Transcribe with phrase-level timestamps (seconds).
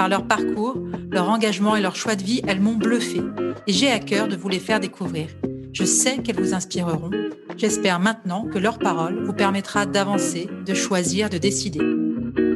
[0.00, 0.78] Par leur parcours,
[1.10, 3.20] leur engagement et leur choix de vie, elles m'ont bluffé
[3.66, 5.28] et j'ai à cœur de vous les faire découvrir.
[5.74, 7.10] Je sais qu'elles vous inspireront.
[7.58, 11.80] J'espère maintenant que leur parole vous permettra d'avancer, de choisir, de décider.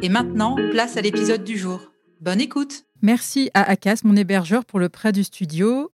[0.01, 1.91] Et maintenant, place à l'épisode du jour.
[2.19, 5.91] Bonne écoute Merci à Akas, mon hébergeur, pour le prêt du studio.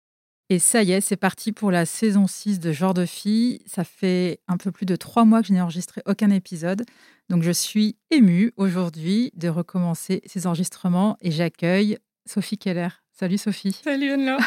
[0.50, 3.60] Et ça y est, c'est parti pour la saison 6 de Genre de Fille.
[3.66, 6.86] Ça fait un peu plus de trois mois que je n'ai enregistré aucun épisode.
[7.28, 12.88] Donc je suis émue aujourd'hui de recommencer ces enregistrements et j'accueille Sophie Keller.
[13.12, 13.74] Salut Sophie.
[13.84, 14.38] Salut Anna.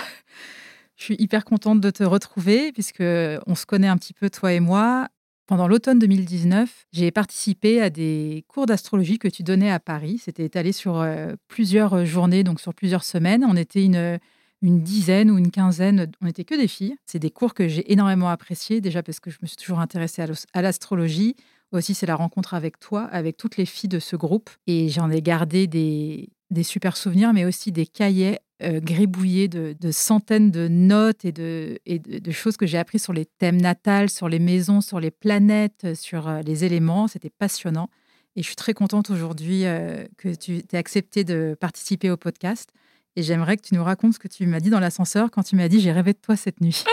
[0.97, 3.03] je suis hyper contente de te retrouver puisque
[3.47, 5.09] on se connaît un petit peu toi et moi.
[5.47, 10.19] Pendant l'automne 2019, j'ai participé à des cours d'astrologie que tu donnais à Paris.
[10.25, 13.45] C'était étalé sur euh, plusieurs journées, donc sur plusieurs semaines.
[13.47, 14.19] On était une
[14.62, 16.97] une dizaine ou une quinzaine, on n'était que des filles.
[17.06, 20.22] C'est des cours que j'ai énormément appréciés, déjà parce que je me suis toujours intéressée
[20.53, 21.36] à l'astrologie.
[21.72, 24.50] Aussi, c'est la rencontre avec toi, avec toutes les filles de ce groupe.
[24.66, 26.31] Et j'en ai gardé des,
[26.62, 32.56] super souvenirs, mais aussi des cahiers euh, gribouillés de, centaines de notes et de, choses
[32.56, 36.41] que j'ai apprises sur les thèmes natals, sur les maisons, sur les planètes, sur euh,
[36.42, 37.06] les éléments.
[37.06, 37.88] C'était passionnant.
[38.36, 42.70] Et je suis très contente aujourd'hui euh, que tu aies accepté de participer au podcast.
[43.16, 45.56] Et j'aimerais que tu nous racontes ce que tu m'as dit dans l'ascenseur quand tu
[45.56, 46.84] m'as dit j'ai rêvé de toi cette nuit.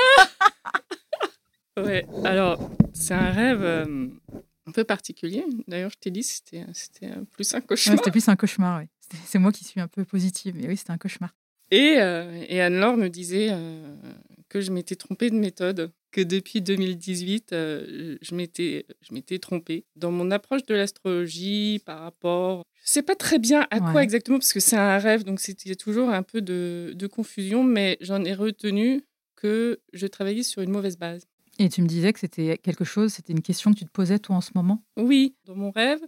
[1.78, 2.59] ouais, alors
[2.94, 4.07] c'est un rêve euh,
[4.66, 5.45] un peu particulier.
[5.67, 7.97] D'ailleurs, je t'ai dit c'était c'était plus un cauchemar.
[7.97, 8.88] c'était plus un cauchemar, oui.
[9.25, 11.33] C'est moi qui suis un peu positive, mais oui, c'était un cauchemar.
[11.72, 13.95] Et, euh, et Anne-Laure me disait euh,
[14.50, 20.11] que je m'étais trompée de méthode, que depuis 2018, je m'étais je m'étais trompée dans
[20.11, 24.53] mon approche de l'astrologie par rapport je sais pas très bien à quoi exactement, parce
[24.53, 28.33] que c'est un rêve, donc c'était toujours un peu de, de confusion, mais j'en ai
[28.33, 29.03] retenu
[29.35, 31.27] que je travaillais sur une mauvaise base.
[31.59, 34.19] Et tu me disais que c'était quelque chose, c'était une question que tu te posais
[34.19, 34.83] toi en ce moment?
[34.95, 36.00] Oui, dans mon rêve,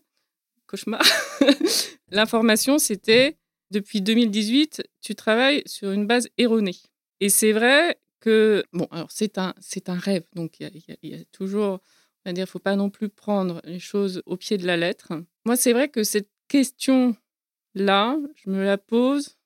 [0.68, 1.03] cauchemar,
[2.12, 3.38] l'information c'était
[3.72, 6.78] depuis 2018, tu travailles sur une base erronée.
[7.19, 11.13] Et c'est vrai que, bon, alors c'est un, c'est un rêve, donc il y, y,
[11.13, 11.80] a toujours,
[12.25, 15.13] on va dire, faut pas non plus prendre les choses au pied de la lettre.
[15.46, 19.38] Moi, c'est vrai que cette question-là, je me la pose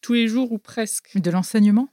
[0.00, 1.16] tous les jours ou presque.
[1.18, 1.88] De l'enseignement?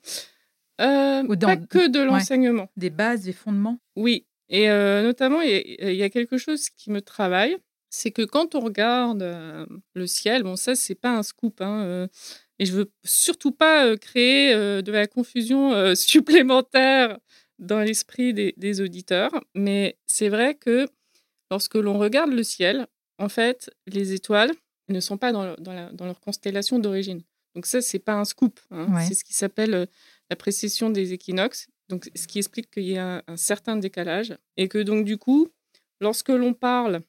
[0.82, 2.70] Euh, Pas que de l'enseignement.
[2.76, 3.80] Des bases, des fondements?
[3.96, 4.26] Oui.
[4.50, 7.58] Et euh, notamment, il y, a quelque chose qui me travaille,
[7.90, 12.08] c'est que quand on regarde euh, le ciel, bon, ça, c'est pas un scoop, hein,
[12.60, 17.18] et je veux surtout pas créer de la confusion supplémentaire
[17.58, 20.88] dans l'esprit des, des auditeurs, mais c'est vrai que
[21.52, 22.88] lorsque l'on regarde le ciel,
[23.18, 24.52] en fait, les étoiles
[24.88, 25.56] ne sont pas dans,
[26.00, 27.22] leur constellation d'origine.
[27.56, 28.60] Donc ça, c'est pas un scoop.
[28.72, 29.00] Hein.
[29.08, 29.86] C'est ce qui s'appelle euh,
[30.30, 31.68] la précession des équinoxes.
[31.90, 35.50] Donc, ce qui explique qu'il y a un, certain décalage et que donc du coup,
[36.00, 37.02] lorsque l'on parle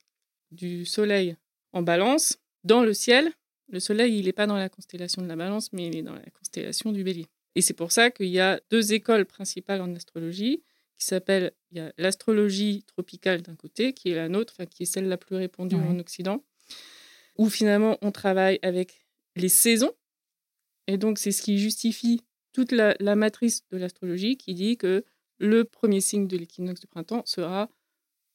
[0.50, 1.36] du Soleil
[1.72, 3.32] en Balance, dans le ciel,
[3.70, 6.14] le Soleil, il n'est pas dans la constellation de la Balance, mais il est dans
[6.14, 7.26] la constellation du Bélier.
[7.54, 10.62] Et c'est pour ça qu'il y a deux écoles principales en astrologie
[10.98, 14.82] qui s'appelle il y a l'astrologie tropicale d'un côté, qui est la nôtre, enfin, qui
[14.82, 16.44] est celle la plus répandue en Occident,
[17.38, 19.92] où finalement on travaille avec les saisons.
[20.86, 22.20] Et donc c'est ce qui justifie
[22.52, 25.04] toute la, matrice de l'astrologie qui dit que
[25.38, 27.70] le premier signe de l'équinoxe de printemps sera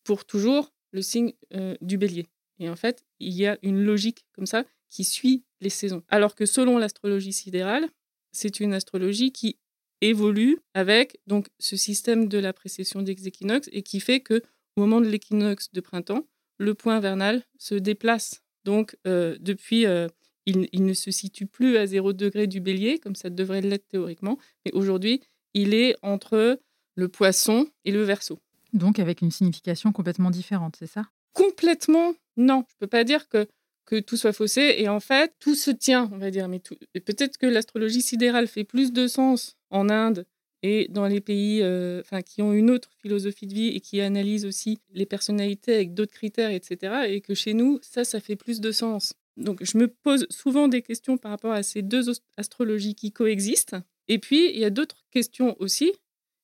[0.04, 2.28] pour toujours le signe euh, du bélier.
[2.60, 4.64] Et en fait, il y a une logique comme ça
[4.96, 6.04] qui suit les saisons.
[6.08, 7.90] Alors que selon l'astrologie sidérale,
[8.32, 9.58] c'est une astrologie qui
[10.00, 14.42] évolue avec donc ce système de la précession des équinoxes et qui fait que
[14.78, 16.26] au moment de l'équinoxe de printemps,
[16.60, 18.42] le point vernal se déplace.
[18.64, 20.08] Donc euh, depuis, euh,
[20.46, 24.38] il, ne se situe plus à 0 degré du bélier, comme ça devrait l'être théoriquement,
[24.66, 25.22] mais aujourd'hui,
[25.54, 26.58] il est entre
[26.96, 28.40] le poisson et le verso.
[28.72, 31.04] Donc avec une signification complètement différente, c'est ça?
[31.34, 32.64] Complètement, non.
[32.70, 33.48] Je ne peux pas dire que
[33.86, 34.76] que tout soit faussé.
[34.78, 36.48] Et en fait, tout se tient, on va dire.
[36.48, 40.26] Mais peut-être que l'astrologie sidérale fait plus de sens en Inde
[40.64, 44.46] et dans les pays euh, qui ont une autre philosophie de vie et qui analysent
[44.46, 47.06] aussi les personnalités avec d'autres critères, etc.
[47.08, 49.14] Et que chez nous, ça, ça fait plus de sens.
[49.38, 53.76] Donc, je me pose souvent des questions par rapport à ces deux astrologies qui coexistent.
[54.08, 55.92] Et puis, il y a d'autres questions aussi.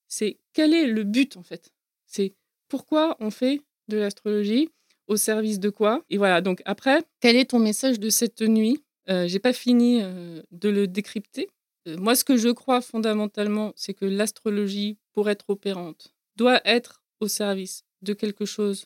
[0.08, 1.72] C'est quel est le but, en fait?
[2.06, 2.36] C'est
[2.68, 4.70] pourquoi on fait de l'astrologie?
[5.12, 8.82] Au service de quoi Et voilà, donc après, quel est ton message de cette nuit?
[9.10, 11.50] Euh, J'ai pas fini euh, de le décrypter.
[11.90, 17.04] Euh, moi, ce que je crois fondamentalement, c'est que l'astrologie, pour être opérante, doit être
[17.20, 18.86] au service de quelque chose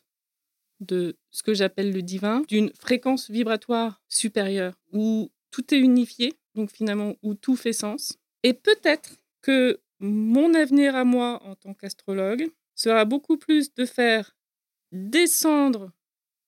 [0.79, 6.71] de ce que j'appelle le divin, d'une fréquence vibratoire supérieure, où tout est unifié, donc
[6.71, 8.17] finalement où tout fait sens.
[8.41, 14.35] Et peut-être que mon avenir à moi en tant qu'astrologue sera beaucoup plus de faire
[14.91, 15.91] descendre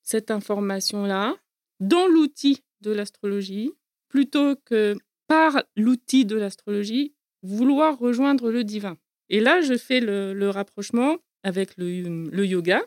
[0.08, 1.36] cette information-là
[1.82, 3.74] dans l'outil de l'astrologie,
[4.08, 4.96] plutôt que
[5.28, 7.14] par l'outil de l'astrologie,
[7.44, 8.98] vouloir rejoindre le divin.
[9.28, 12.82] Et là, je fais le, rapprochement avec le, le yoga.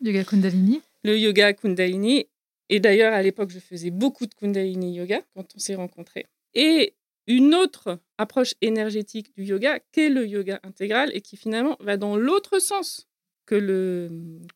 [0.00, 2.26] Yoga Kundalini Le yoga Kundalini.
[2.68, 6.26] Et d'ailleurs, à l'époque, je faisais beaucoup de Kundalini yoga quand on s'est rencontrés.
[6.54, 6.94] Et
[7.26, 12.16] une autre approche énergétique du yoga, qu'est le yoga intégral, et qui finalement va dans
[12.16, 13.08] l'autre sens
[13.46, 14.10] que le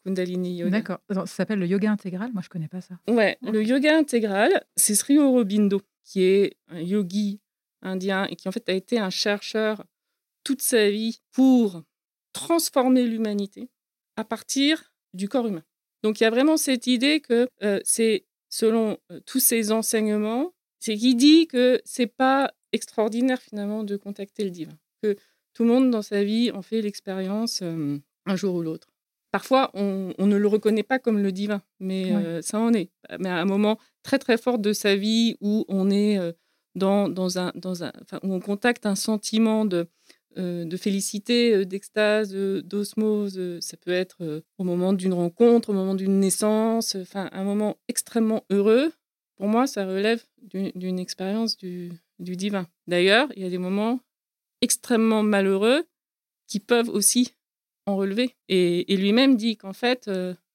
[0.05, 0.71] Kundalini yoga.
[0.71, 0.99] D'accord.
[1.11, 2.33] Ça s'appelle le yoga intégral?
[2.33, 2.99] Moi, je ne connais pas ça.
[3.09, 7.41] Ouais, le yoga intégral, c'est Sri Aurobindo, qui est un yogi
[7.83, 9.85] indien et qui en fait a été un chercheur
[10.45, 11.83] toute sa vie pour
[12.33, 13.69] transformer l'humanité
[14.17, 15.65] à partir du corps humain.
[16.03, 20.55] Donc il y a vraiment cette idée que euh, c'est selon euh, tous ses enseignements,
[20.79, 25.17] c'est qu'il dit que c'est pas extraordinaire finalement de contacter le divin, que
[25.55, 27.99] tout le monde dans sa vie en fait l'expérience euh,
[28.29, 28.89] un jour ou l'autre.
[29.31, 32.91] Parfois, on, ne le reconnaît pas comme le divin, mais ça en est.
[33.19, 36.19] Mais à un moment très très fort de sa vie où on est
[36.75, 37.93] dans, dans un, dans un,
[38.23, 39.87] où on contacte un sentiment de,
[40.39, 43.39] euh, de félicité, euh, d'extase, d'osmose.
[43.39, 47.77] Euh, ça peut être au moment d'une rencontre, au moment d'une naissance, enfin un moment
[47.89, 48.93] extrêmement heureux.
[49.37, 52.67] Pour moi, ça relève d'une expérience du, divin.
[52.87, 54.01] D'ailleurs, il y a des moments
[54.61, 55.85] extrêmement malheureux
[56.47, 57.35] qui peuvent aussi
[57.89, 58.37] en relever.
[58.49, 60.11] Et, lui-même dit qu'en fait,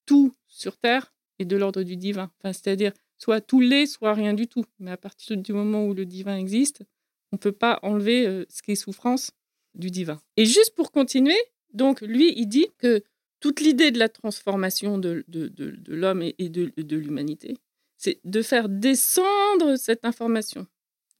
[0.05, 2.31] tout sur Terre est de l'ordre du divin.
[2.39, 4.65] Enfin, C'est-à-dire, soit tout l'est, soit rien du tout.
[4.79, 6.83] Mais à partir du moment où le divin existe,
[7.31, 9.31] on ne peut pas enlever ce qui est souffrance
[9.75, 10.21] du divin.
[10.37, 11.37] Et juste pour continuer,
[11.73, 13.03] donc lui, il dit que
[13.39, 17.57] toute l'idée de la transformation de, de, de, l'homme et, de, de l'humanité,
[17.97, 20.67] c'est de faire descendre cette information.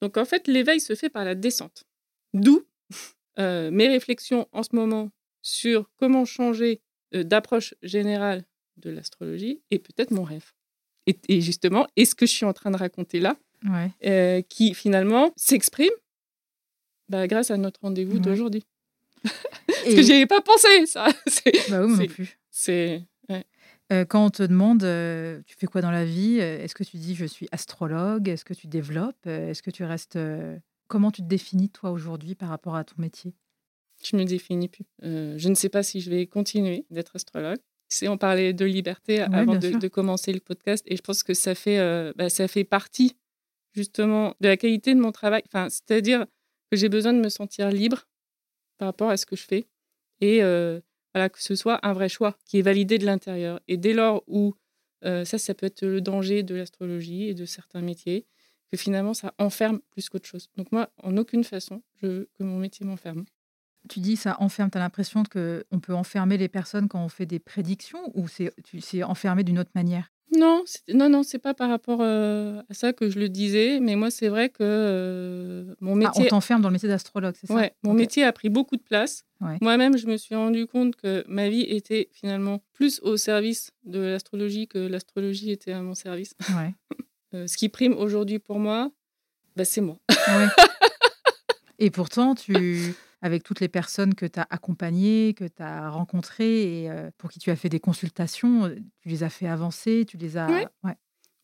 [0.01, 1.83] Donc en fait, l'éveil se fait par la descente.
[2.33, 2.63] D'où
[3.39, 5.09] euh, mes réflexions en ce moment
[5.43, 6.81] sur comment changer
[7.13, 8.43] euh, d'approche générale
[8.77, 10.51] de l'astrologie et peut-être mon rêve.
[11.05, 13.35] Et, justement, est ce que je suis en train de raconter là,
[14.05, 15.91] euh, qui finalement s'exprime
[17.09, 18.65] bah, grâce à notre rendez-vous d'aujourd'hui.
[19.23, 21.07] Parce que j'y avais pas pensé, ça.
[21.69, 22.39] Bah oui, non plus.
[22.49, 23.03] C'est.
[23.91, 26.95] Euh, quand on te demande, euh, tu fais quoi dans la vie Est-ce que tu
[26.95, 30.17] dis je suis astrologue Est-ce que tu développes Est-ce que tu restes
[30.87, 33.33] Comment tu te définis toi aujourd'hui par rapport à ton métier?
[34.03, 34.85] Je me définis plus.
[35.01, 37.59] je ne sais pas si je vais continuer d'être astrologue.
[38.07, 42.13] On parlait de liberté avant de, commencer le podcast, et je pense que ça fait,
[42.15, 43.15] bah, ça fait partie
[43.73, 45.43] justement de la qualité de mon travail.
[45.47, 46.25] Enfin, c'est-à-dire
[46.71, 48.07] que j'ai besoin de me sentir libre
[48.77, 49.67] par rapport à ce que je fais
[50.21, 50.79] et euh,
[51.13, 53.59] voilà, que ce soit un vrai choix qui est validé de l'intérieur.
[53.67, 54.55] Et dès lors où
[55.05, 58.25] euh, ça, ça peut être le danger de l'astrologie et de certains métiers,
[58.71, 60.49] que finalement ça enferme plus qu'autre chose.
[60.55, 63.25] Donc moi, en aucune façon, je veux que mon métier m'enferme.
[63.89, 67.25] Tu dis ça enferme, tu as l'impression qu'on peut enfermer les personnes quand on fait
[67.25, 70.09] des prédictions ou c'est enfermé d'une autre manière?
[70.35, 73.95] Non, non, non, c'est pas par rapport euh, à ça que je le disais, mais
[73.95, 76.23] moi, c'est vrai que euh, mon métier.
[76.23, 77.53] Ah, on t'enferme dans le métier d'astrologue, c'est ça?
[77.53, 79.25] Ouais, mon métier a pris beaucoup de place.
[79.61, 83.99] Moi-même, je me suis rendu compte que ma vie était finalement plus au service de
[83.99, 86.33] l'astrologie que l'astrologie était à mon service.
[86.55, 86.73] Ouais.
[87.35, 88.91] Euh, ce qui prime aujourd'hui pour moi,
[89.55, 89.97] bah, c'est moi.
[91.79, 96.83] Et pourtant, tu avec toutes les personnes que tu as accompagnées, que tu as rencontrées
[96.83, 100.05] et euh, pour qui tu as fait des consultations, euh, tu les as fait avancer,
[100.05, 100.49] tu les as...
[100.83, 100.91] Oui,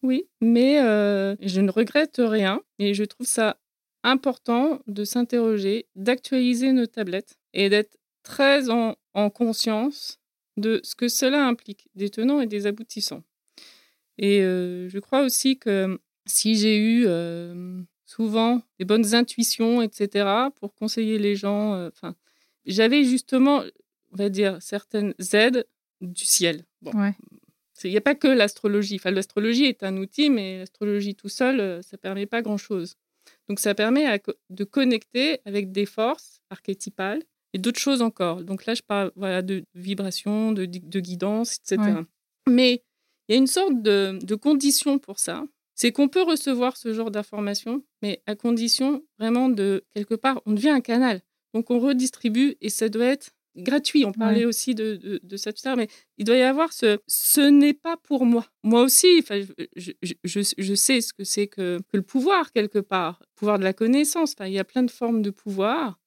[0.03, 3.62] oui mais euh, je ne regrette rien et je trouve ça
[4.03, 10.19] important de s'interroger, d'actualiser nos tablettes et d'être très en, en, conscience
[10.57, 13.24] de ce que cela implique, des tenants et des aboutissants.
[14.17, 17.07] Et je crois aussi que si j'ai eu
[18.10, 21.75] souvent des bonnes intuitions, etc., pour conseiller les gens.
[21.75, 22.16] Euh, enfin,
[22.66, 23.63] j'avais justement,
[24.12, 25.68] on va dire, certaines aides
[26.01, 26.66] du ciel.
[27.84, 28.96] Il n'y a pas que l'astrologie.
[28.96, 32.96] Enfin, l'astrologie est un outil, mais l'astrologie tout seul, euh, ça ne permet pas grand-chose.
[33.48, 37.22] Donc, ça permet de connecter avec des forces archétypales
[37.54, 38.44] et d'autres choses encore.
[38.44, 41.78] Donc là, je parle voilà, de vibration, de, de guidance, etc.
[42.48, 42.84] Mais
[43.28, 45.44] il y a une sorte de, de condition pour ça.
[45.79, 50.51] C'est qu'on peut recevoir ce genre d'informations, mais à condition vraiment de, quelque part, on
[50.51, 51.21] devient un canal.
[51.53, 54.03] Donc on redistribue et ça doit être gratuit.
[54.03, 57.39] On parlait aussi de, de, de à l'heure, mais il doit y avoir ce ce
[57.39, 58.45] n'est pas pour moi.
[58.62, 62.79] Moi aussi, je, je, je, je sais ce que c'est que, que, le pouvoir, quelque
[62.79, 64.36] part, le pouvoir de la connaissance.
[64.41, 65.98] il y a plein de formes de pouvoir.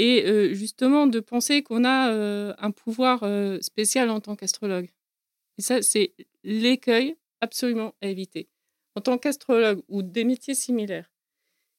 [0.00, 4.90] Et euh, justement, de penser qu'on a euh, un pouvoir euh, spécial en tant qu'astrologue.
[5.58, 8.48] Et ça, c'est l'écueil absolument à éviter.
[8.98, 11.08] En tant qu'astrologue ou des métiers similaires,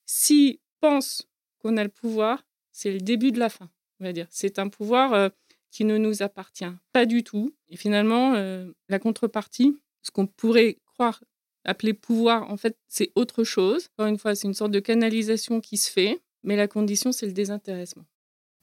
[0.05, 1.27] si pense
[1.59, 4.25] qu'on a le pouvoir, c'est le début de la fin on va dire.
[4.29, 5.27] C'est un pouvoir euh,
[5.69, 7.53] qui ne nous appartient pas du tout.
[7.67, 11.21] Et finalement, euh, la contrepartie, ce qu'on pourrait croire
[11.65, 13.89] appeler pouvoir, en fait, c'est autre chose.
[13.97, 17.25] Encore une fois, c'est une sorte de canalisation qui se fait, mais la condition, c'est
[17.25, 18.05] le désintéressement.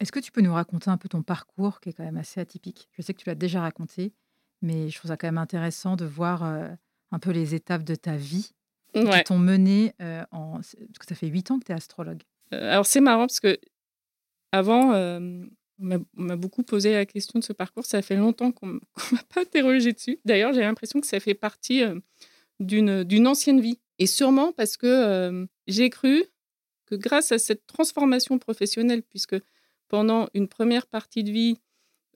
[0.01, 2.41] Est-ce que tu peux nous raconter un peu ton parcours qui est quand même assez
[2.41, 2.89] atypique?
[2.93, 4.15] Je sais que tu l'as déjà raconté,
[4.63, 6.69] mais je trouve ça quand même intéressant de voir euh,
[7.17, 8.53] un peu les étapes de ta vie
[8.95, 9.95] qui t'ont mené
[10.31, 10.53] en...
[10.53, 12.23] Parce que ça fait huit ans que tu es astrologue.
[12.53, 13.59] alors c'est marrant parce que
[14.53, 15.45] avant, euh,
[15.81, 17.85] on m'a beaucoup posé la question de ce parcours.
[17.85, 18.81] Ça fait longtemps qu'on ne
[19.13, 20.19] m'a pas interrogé dessus.
[20.25, 21.99] D'ailleurs, j'ai l'impression que ça fait partie euh,
[22.61, 23.79] d'une ancienne vie.
[23.99, 26.25] Et sûrement parce que euh, j'ai cru
[26.87, 29.37] que grâce à cette transformation professionnelle, puisque
[29.89, 31.59] pendant une première partie de vie,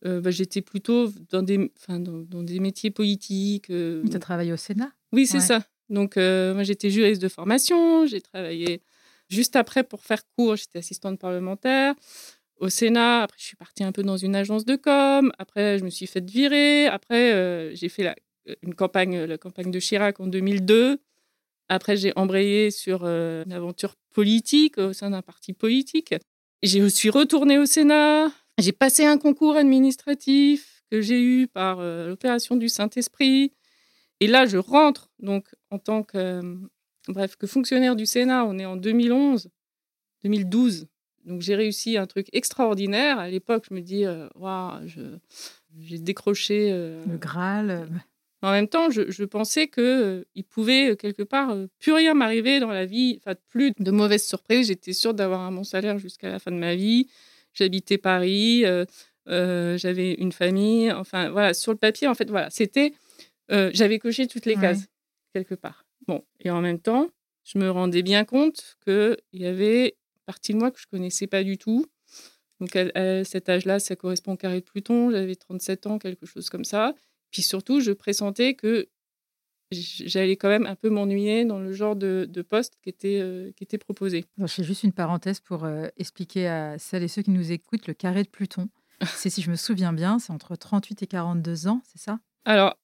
[0.03, 3.67] bah, j'étais plutôt dans des, dans, dans, des métiers politiques.
[3.67, 5.65] tu as travaillé au Sénat Oui, c'est ça.
[5.89, 8.83] Donc, moi, j'étais juriste de formation, j'ai travaillé
[9.31, 11.95] Juste après, pour faire court, j'étais assistante parlementaire.
[12.59, 15.33] Au Sénat, après, je suis partie un peu dans une agence de com.
[15.39, 16.89] Après, je me suis fait virer.
[16.89, 18.17] Après, euh, j'ai fait la,
[18.49, 20.99] euh, une campagne, la campagne de Chirac en 2002.
[21.69, 26.13] Après, j'ai embrayé sur euh, une aventure politique au sein d'un parti politique.
[26.65, 28.33] Je suis retournée au Sénat.
[28.61, 33.53] J'ai passé un concours administratif que j'ai eu par l'opération du Saint-Esprit.
[34.21, 36.59] Et là, je rentre donc en tant que
[37.09, 39.49] Bref, que fonctionnaire du Sénat, on est en 2011,
[40.23, 40.87] 2012.
[41.25, 43.19] Donc j'ai réussi un truc extraordinaire.
[43.19, 44.87] À l'époque, je me dis, euh, waouh,
[45.79, 46.71] j'ai décroché.
[46.73, 47.71] Euh, le Graal.
[47.71, 47.87] Euh.
[48.43, 52.87] En même temps, je, pensais qu'il il pouvait quelque part plus rien m'arriver dans la
[52.87, 54.69] vie, enfin plus de mauvaises surprises.
[54.69, 57.11] J'étais sûre d'avoir un bon salaire jusqu'à la fin de ma vie.
[57.53, 58.65] J'habitais Paris,
[59.27, 60.91] j'avais une famille.
[60.93, 62.93] Enfin voilà, sur le papier, en fait, voilà, c'était,
[63.49, 64.87] j'avais coché toutes les cases
[65.33, 65.87] quelque part.
[66.07, 67.09] Bon, et en même temps,
[67.45, 71.27] je me rendais bien compte qu'il y avait une partie de moi que je connaissais
[71.27, 71.87] pas du tout.
[72.61, 75.11] Donc, à, cet âge-là, ça correspond au carré de Pluton.
[75.11, 76.95] J'avais 37 ans, quelque chose comme ça.
[77.31, 78.89] Puis surtout, je pressentais que
[79.73, 83.65] j'allais quand même un peu m'ennuyer dans le genre de, poste qui était, euh, qui
[83.65, 84.25] était proposé.
[84.39, 87.87] je fais juste une parenthèse pour euh, expliquer à celles et ceux qui nous écoutent
[87.87, 88.69] le carré de Pluton.
[89.17, 92.19] c'est, si je me souviens bien, c'est entre 38 et 42 ans, c'est ça?
[92.45, 92.77] Alors,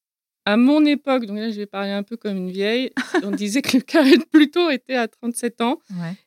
[0.44, 2.92] à mon époque, donc là je vais parler un peu comme une vieille,
[3.24, 5.80] on disait que le carré de Pluton était à 37 ans.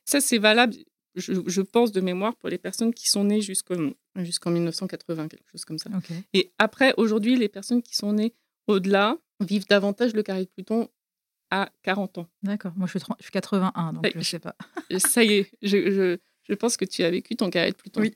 [0.04, 0.74] Ça c'est valable,
[1.14, 3.76] je, pense de mémoire, pour les personnes qui sont nées jusqu'en
[4.16, 5.90] 1980, quelque chose comme ça.
[6.32, 8.34] Et après, aujourd'hui, les personnes qui sont nées
[8.66, 10.88] au-delà vivent davantage le carré de Pluton
[11.50, 12.28] à 40 ans.
[12.42, 14.56] D'accord, moi je suis, je suis 81, donc je ne sais pas.
[14.98, 16.18] ça y est, je,
[16.48, 18.00] je, pense que tu as vécu ton carré de Pluton.
[18.00, 18.14] Oui.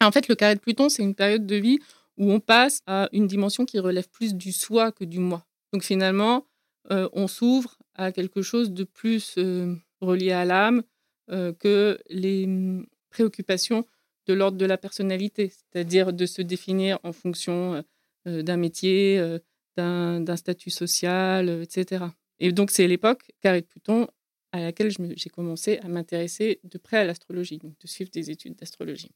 [0.00, 1.78] en fait, le carré de Pluton, c'est une période de vie
[2.16, 5.44] où on passe à une dimension qui relève plus du soi que du moi.
[5.72, 6.46] Donc finalement,
[6.90, 10.82] euh, on s'ouvre à quelque chose de plus euh, relié à l'âme
[11.30, 13.84] euh, que les mm, préoccupations
[14.26, 17.82] de l'ordre de la personnalité, c'est-à-dire de se définir en fonction
[18.26, 19.38] d'un métier,
[19.78, 22.06] d'un statut social, etc.
[22.40, 24.08] Et donc c'est l'époque, Carré de Pluton,
[24.52, 28.56] à laquelle j'ai commencé à m'intéresser de près à l'astrologie, donc de suivre des études
[28.56, 29.10] d'astrologie.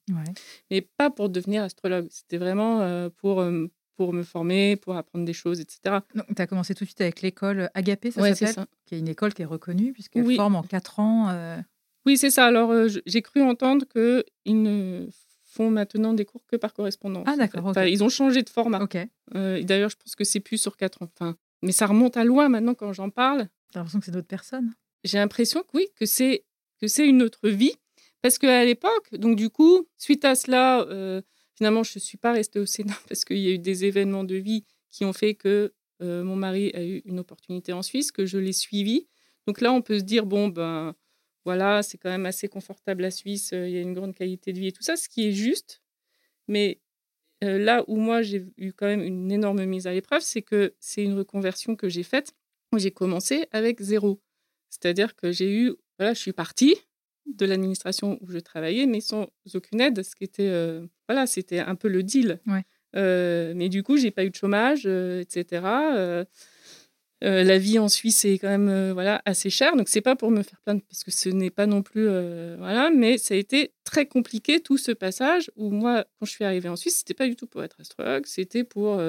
[0.70, 3.66] Mais pas pour devenir astrologue, c'était vraiment euh, pour, euh,
[3.96, 5.98] pour me former, pour apprendre des choses, etc.
[6.14, 9.08] Donc, tu as commencé tout de suite avec l'école Agapé, ça s'appelle Qui est une
[9.08, 11.30] école qui est reconnue, puisqu'elle forme en quatre ans.
[11.30, 11.56] Euh.
[12.04, 12.46] Oui, c'est ça.
[12.46, 12.72] Alors,
[13.06, 15.06] j'ai cru entendre qu'ils ne
[15.52, 17.24] font maintenant des cours que par correspondance.
[17.26, 17.72] Ah, d'accord.
[17.86, 18.82] ils ont changé de format.
[18.82, 18.96] Ok.
[19.32, 21.10] D'ailleurs, je pense que c'est plus sur quatre ans.
[21.14, 23.48] Enfin, mais ça remonte à loin maintenant quand j'en parle.
[23.72, 24.72] J'ai l'impression que c'est d'autres personnes?
[25.04, 26.44] J'ai l'impression que oui, que c'est
[26.80, 27.74] que c'est une autre vie.
[28.22, 31.22] Parce qu'à l'époque, donc du coup, suite à cela, euh,
[31.56, 34.24] finalement, je ne suis pas restée au Sénat parce qu'il y a eu des événements
[34.24, 38.12] de vie qui ont fait que euh, mon mari a eu une opportunité en Suisse,
[38.12, 39.08] que je l'ai suivi.
[39.46, 40.94] Donc là, on peut se dire, bon, ben
[41.44, 44.58] voilà, c'est quand même assez confortable la Suisse, il y a une grande qualité de
[44.58, 45.82] vie et tout ça, ce qui est juste.
[46.48, 46.80] Mais
[47.40, 51.02] là où moi, j'ai eu quand même une énorme mise à l'épreuve, c'est que c'est
[51.02, 52.34] une reconversion que j'ai faite.
[52.76, 54.20] J'ai commencé avec zéro.
[54.70, 56.76] C'est-à-dire que j'ai eu, voilà, je suis partie,
[57.26, 61.60] de l'administration où je travaillais, mais sans aucune aide, ce qui était, euh, voilà, c'était
[61.60, 62.40] un peu le deal.
[62.94, 65.62] Euh, mais du coup, j'ai pas eu de chômage, etc.
[67.22, 70.42] la vie en Suisse est quand même voilà assez chère, donc c'est pas pour me
[70.42, 72.06] faire plaindre parce que ce n'est pas non plus
[72.58, 76.44] voilà, mais ça a été très compliqué tout ce passage où moi, quand je suis
[76.44, 79.00] arrivée en Suisse, c'était pas du tout pour être astrologue, c'était pour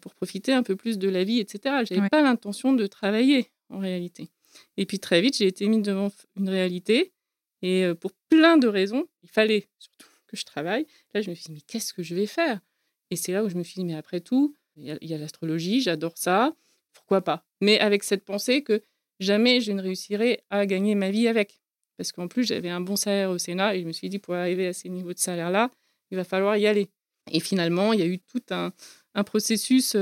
[0.00, 1.76] pour profiter un peu plus de la vie, etc.
[1.84, 4.30] J'avais n'avais pas l'intention de travailler en réalité.
[4.76, 7.12] Et puis très vite, j'ai été mise devant une réalité.
[7.62, 10.86] Et pour plein de raisons, il fallait surtout que je travaille.
[11.14, 12.60] Là, je me suis dit, mais qu'est-ce que je vais faire?
[13.10, 15.80] Et c'est là où je me suis dit, mais après tout, il y a, l'astrologie,
[15.80, 16.54] j'adore ça,
[16.94, 18.82] pourquoi pas Mais avec cette pensée que
[19.20, 21.60] jamais je ne réussirai à gagner ma vie avec.
[21.96, 24.34] Parce qu'en plus, j'avais un bon salaire au Sénat et je me suis dit, pour
[24.34, 25.70] arriver à ces niveaux de salaire-là,
[26.10, 26.88] il va falloir y aller.
[27.30, 28.72] Et finalement, il y a eu tout un,
[29.24, 29.96] processus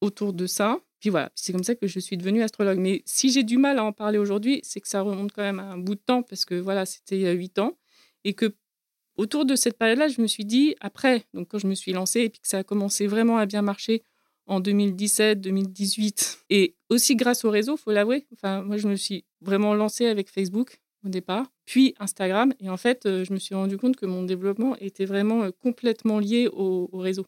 [0.00, 0.80] autour de ça.
[1.00, 2.78] Puis voilà, c'est comme ça que je suis devenue astrologue.
[2.78, 5.58] Mais si j'ai du mal à en parler aujourd'hui, c'est que ça remonte quand même
[5.58, 7.76] à un bout de temps, parce que voilà, c'était il y a huit ans.
[8.24, 8.54] Et que
[9.16, 12.20] autour de cette période-là, je me suis dit, après, donc quand je me suis lancée
[12.20, 14.02] et puis que ça a commencé vraiment à bien marcher
[14.50, 18.26] en 2017, 2018, et aussi grâce au réseau, faut l'avouer.
[18.32, 22.52] Enfin, moi, je me suis vraiment lancée avec Facebook au départ, puis Instagram.
[22.58, 25.50] Et en fait, euh, je me suis rendu compte que mon développement était vraiment euh,
[25.52, 27.26] complètement lié au, réseau.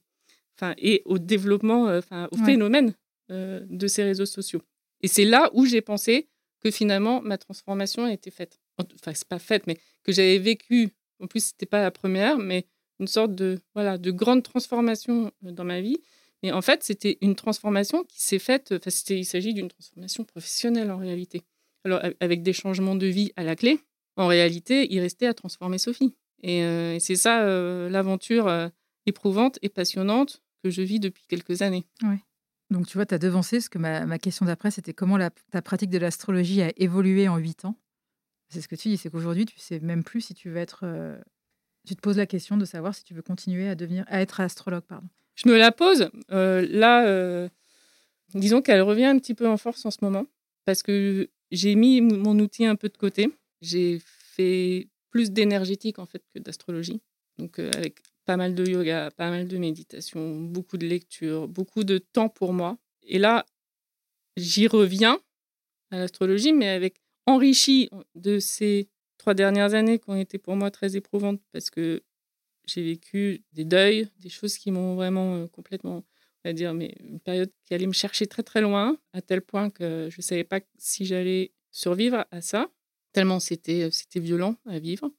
[0.59, 2.93] Enfin, et au développement, euh, enfin, au phénomène
[3.31, 4.61] euh, de ces réseaux sociaux.
[5.01, 6.29] Et c'est là où j'ai pensé
[6.61, 8.61] que finalement ma transformation a été faite.
[8.79, 10.91] Enfin, c'est pas faite, mais que j'avais vécu.
[11.21, 12.67] En plus, c'était pas la première, mais
[12.99, 15.99] une sorte de voilà de grande transformation dans ma vie.
[16.43, 18.73] Et en fait, c'était une transformation qui s'est faite.
[18.73, 21.43] Enfin, il s'agit d'une transformation professionnelle en réalité.
[21.85, 23.81] Alors, avec des changements de vie à la clé,
[24.17, 26.15] en réalité, il restait à transformer Sophie.
[26.43, 27.45] Et, euh, c'est ça
[27.89, 28.71] l'aventure
[29.07, 31.87] éprouvante et passionnante que je vis depuis quelques années.
[32.03, 32.17] Oui.
[32.73, 35.19] Donc, tu vois, tu as devancé, parce que ma, question d'après, c'était comment
[35.51, 37.77] ta pratique de l'astrologie a évolué en huit ans?
[38.49, 40.81] C'est ce que tu dis, c'est qu'aujourd'hui, tu sais même plus si tu veux être.
[40.85, 41.19] Euh,
[41.87, 44.41] tu te poses la question de savoir si tu veux continuer à devenir, à être
[44.41, 45.09] astrologue, pardon.
[45.35, 46.11] Je me la pose.
[46.31, 47.49] Euh, là, euh,
[48.35, 50.27] disons qu'elle revient un petit peu en force en ce moment,
[50.65, 53.31] parce que j'ai mis mon outil un peu de côté.
[53.61, 57.01] J'ai fait plus d'énergétique en fait que d'astrologie.
[57.39, 61.99] Donc avec pas mal de yoga, pas mal de méditation, beaucoup de lecture, beaucoup de
[61.99, 62.79] temps pour moi.
[63.03, 63.45] Et là,
[64.37, 65.19] j'y reviens
[65.91, 70.71] à l'astrologie, mais avec enrichi de ces trois dernières années qui ont été pour moi
[70.71, 72.03] très éprouvantes parce que
[72.67, 76.05] j'ai vécu des deuils, des choses qui m'ont vraiment euh, complètement,
[76.45, 79.43] on va dire, mais une période qui allait me chercher très très loin, à tel
[79.43, 82.69] point que je ne savais pas si j'allais survivre à ça,
[83.13, 85.11] tellement c'était c'était violent à vivre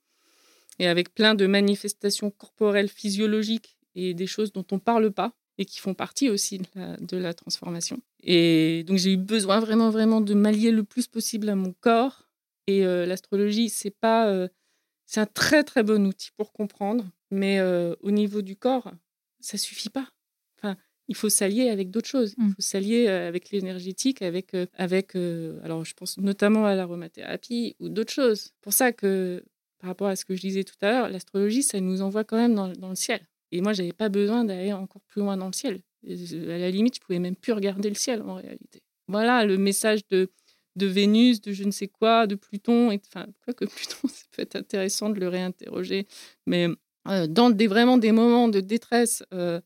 [0.79, 5.33] et avec plein de manifestations corporelles, physiologiques et des choses dont on ne parle pas
[5.57, 8.01] et qui font partie aussi de la, transformation.
[8.23, 12.27] Et donc j'ai eu besoin vraiment, vraiment de m'allier le plus possible à mon corps.
[12.65, 14.47] Et euh, l'astrologie, c'est pas, euh,
[15.05, 18.91] c'est un très très bon outil pour comprendre, mais euh, au niveau du corps,
[19.39, 20.07] ça suffit pas.
[20.57, 22.33] Enfin, il faut s'allier avec d'autres choses.
[22.37, 22.49] Il mmh.
[22.55, 28.51] faut s'allier avec l'énergétique, avec, avec alors je pense notamment à l'aromathérapie ou d'autres choses.
[28.61, 29.43] Pour ça que
[29.83, 32.37] par rapport à ce que je disais tout à l'heure, l'astrologie, ça nous envoie quand
[32.37, 33.19] même dans, le ciel.
[33.51, 35.81] Et moi, j'avais pas besoin d'aller encore plus loin dans le ciel.
[36.07, 38.81] à la limite, je pouvais même plus regarder le ciel en réalité.
[39.09, 40.31] Voilà le message de,
[40.77, 42.91] de Vénus, de je ne sais quoi, de Pluton.
[42.91, 46.07] Et, enfin, quoi que Pluton, ça peut être intéressant de le réinterroger.
[46.45, 46.69] Mais
[47.05, 49.59] dans des, vraiment des moments de détresse euh,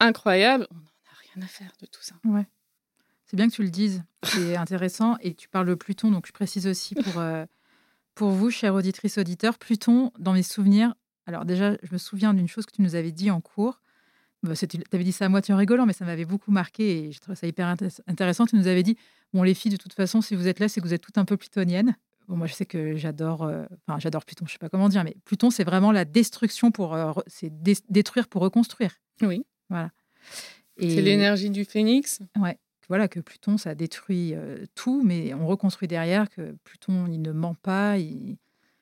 [0.00, 2.14] incroyables, on n'en a rien à faire de tout ça.
[2.24, 2.46] Ouais.
[3.24, 4.02] C'est bien que tu le dises.
[4.22, 5.16] C'est intéressant.
[5.20, 7.18] Et tu parles de Pluton, donc je précise aussi pour.
[7.18, 7.44] Euh,
[8.14, 10.94] pour vous, chère auditrice auditeur, Pluton, dans mes souvenirs,
[11.26, 13.80] alors déjà, je me souviens d'une chose que tu nous avais dit en cours.
[14.42, 17.12] Bah, tu avais dit ça à moitié en rigolant, mais ça m'avait beaucoup marqué et
[17.12, 17.66] je trouvais ça hyper
[18.06, 18.46] intéressant.
[18.46, 18.96] Tu nous avais dit,
[19.32, 21.18] bon, les filles, de toute façon, si vous êtes là, c'est que vous êtes toutes
[21.18, 21.96] un peu plutoniennes.
[22.28, 25.04] Bon, moi, je sais que j'adore, euh, enfin, j'adore Pluton, je sais pas comment dire,
[25.04, 27.52] mais Pluton, c'est vraiment la destruction pour, euh, c'est
[27.88, 28.96] détruire pour reconstruire.
[29.22, 29.44] Oui.
[29.70, 29.90] Voilà.
[30.78, 32.20] C'est l'énergie du phénix.
[32.38, 32.58] Ouais
[32.88, 34.32] voilà, que Pluton, ça détruit
[34.76, 37.96] tout, mais on reconstruit derrière que Pluton, il ne ment pas.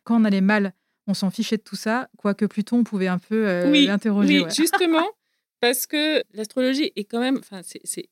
[0.02, 0.74] Quand on allait mal,
[1.06, 4.42] on s'en fichait de tout ça, quoique Pluton, on pouvait un peu l'interroger.
[4.42, 5.08] Oui, justement,
[5.60, 8.10] parce que l'astrologie est quand même, enfin, c'est,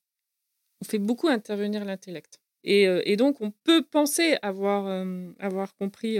[0.82, 2.40] on fait beaucoup intervenir l'intellect.
[2.64, 5.04] Et, donc, on peut penser avoir,
[5.40, 6.16] avoir compris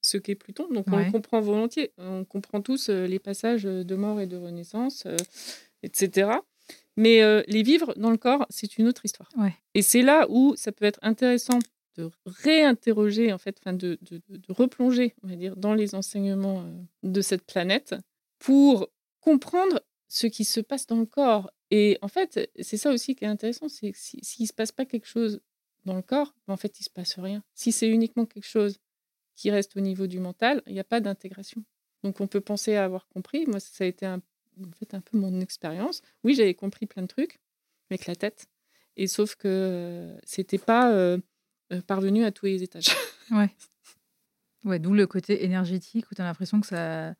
[0.00, 0.66] ce qu'est Pluton.
[0.72, 1.92] Donc, on le comprend volontiers.
[1.98, 5.06] On comprend tous les passages de mort et de renaissance,
[5.82, 6.38] etc.
[6.98, 9.30] Mais euh, les vivre dans le corps, c'est une autre histoire.
[9.74, 11.60] Et c'est là où ça peut être intéressant
[11.96, 16.72] de réinterroger, en fait, enfin de, de, replonger, on va dire, dans les enseignements euh,
[17.04, 17.94] de cette planète
[18.40, 18.88] pour
[19.20, 21.52] comprendre ce qui se passe dans le corps.
[21.70, 24.72] Et en fait, c'est ça aussi qui est intéressant, c'est que s'il ne se passe
[24.72, 25.40] pas quelque chose
[25.88, 27.42] dans le corps, en fait, il ne se passe rien.
[27.54, 28.78] Si c'est uniquement quelque chose
[29.34, 31.64] qui reste au niveau du mental, il n'y a pas d'intégration.
[32.04, 33.46] Donc on peut penser à avoir compris.
[33.46, 34.20] Moi, ça a été un,
[34.60, 36.02] en fait un peu mon expérience.
[36.24, 37.40] Oui, j'avais compris plein de trucs
[37.90, 38.48] avec la tête.
[38.96, 41.18] Et sauf que euh, c'était pas euh,
[41.72, 42.88] euh, parvenu à tous les étages.
[43.30, 43.50] Ouais.
[44.64, 47.14] Ouais, d'où le côté énergétique où tu as l'impression que ça,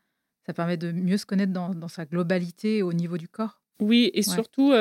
[0.46, 3.60] ça permet de mieux se connaître dans, dans sa globalité au niveau du corps.
[3.78, 4.72] Oui, et surtout,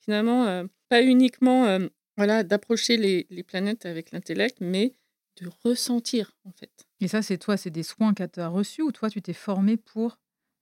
[0.00, 1.78] finalement, pas uniquement
[2.16, 4.94] voilà, d'approcher les, les, planètes avec l'intellect, mais
[5.40, 6.86] de ressentir, en fait.
[7.00, 9.32] Et ça, c'est toi, c'est des soins que tu as reçus ou toi, tu t'es
[9.32, 10.18] formé pour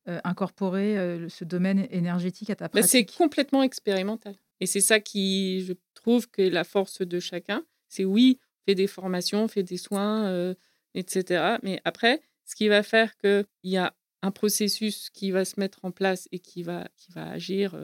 [0.07, 0.97] incorporer
[1.29, 2.91] ce domaine énergétique à ta bah, pratique?
[2.91, 4.35] C'est complètement expérimental.
[4.61, 7.65] Et c'est ça qui, je trouve, que est la force de chacun.
[7.89, 10.55] C'est oui, on fait des formations, on fait des soins,
[10.95, 11.57] etc.
[11.63, 15.85] Mais après, ce qui va faire qu'il y a un processus qui va se mettre
[15.85, 17.75] en place et qui va, qui va agir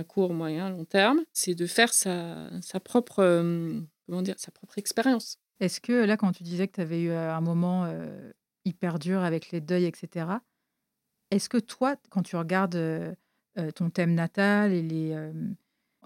[0.00, 3.22] à court, moyen, long terme, c'est de faire sa, sa propre,
[4.06, 5.38] comment dire, sa propre expérience.
[5.60, 7.86] Est-ce que là, quand tu disais que tu avais eu un moment
[8.64, 10.26] hyper dur avec les deuils, etc.,
[11.30, 13.16] est-ce que toi, quand tu regardes
[13.74, 15.14] ton thème natal et les,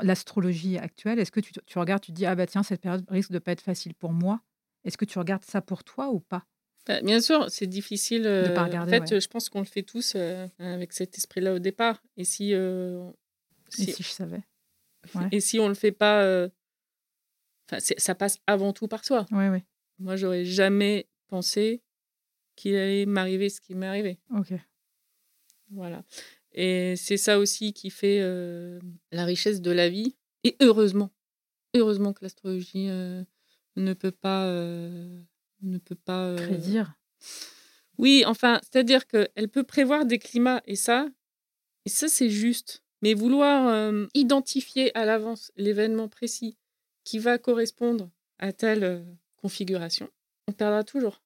[0.00, 3.04] l'astrologie actuelle, est-ce que tu, tu, regardes, tu te dis, ah bah tiens, cette période
[3.08, 4.40] risque de pas être facile pour moi
[4.84, 6.44] Est-ce que tu regardes ça pour toi ou pas?
[6.86, 8.24] Bah, Bien sûr, c'est difficile.
[8.24, 10.16] de pas regarder, en fait, je pense qu'on le fait tous
[10.58, 12.02] avec cet esprit-là au départ.
[12.16, 12.52] Et si,
[13.74, 13.90] si...
[13.90, 14.42] Et si je savais
[15.14, 15.28] ouais.
[15.32, 16.48] Et si on le fait pas,
[17.68, 19.26] ça passe avant tout par soi.
[19.30, 19.58] Oui, oui.
[19.98, 21.82] Moi, j'aurais jamais pensé
[22.56, 24.18] qu'il allait m'arriver ce qui m'est arrivé.
[24.30, 24.52] Ok.
[25.70, 26.04] Voilà.
[26.52, 28.20] Et c'est ça aussi qui fait
[29.10, 30.14] la richesse de la vie.
[30.44, 31.10] Et heureusement,
[31.74, 36.94] heureusement que l'astrologie ne peut pas, ne peut pas prédire.
[37.98, 41.08] Oui, enfin, c'est-à-dire qu'elle peut prévoir des climats et ça,
[41.86, 42.83] et ça c'est juste.
[43.04, 46.56] Mais vouloir identifier à l'avance l'événement précis
[47.04, 49.04] qui va correspondre à telle
[49.36, 50.08] configuration,
[50.48, 51.22] on perdra toujours.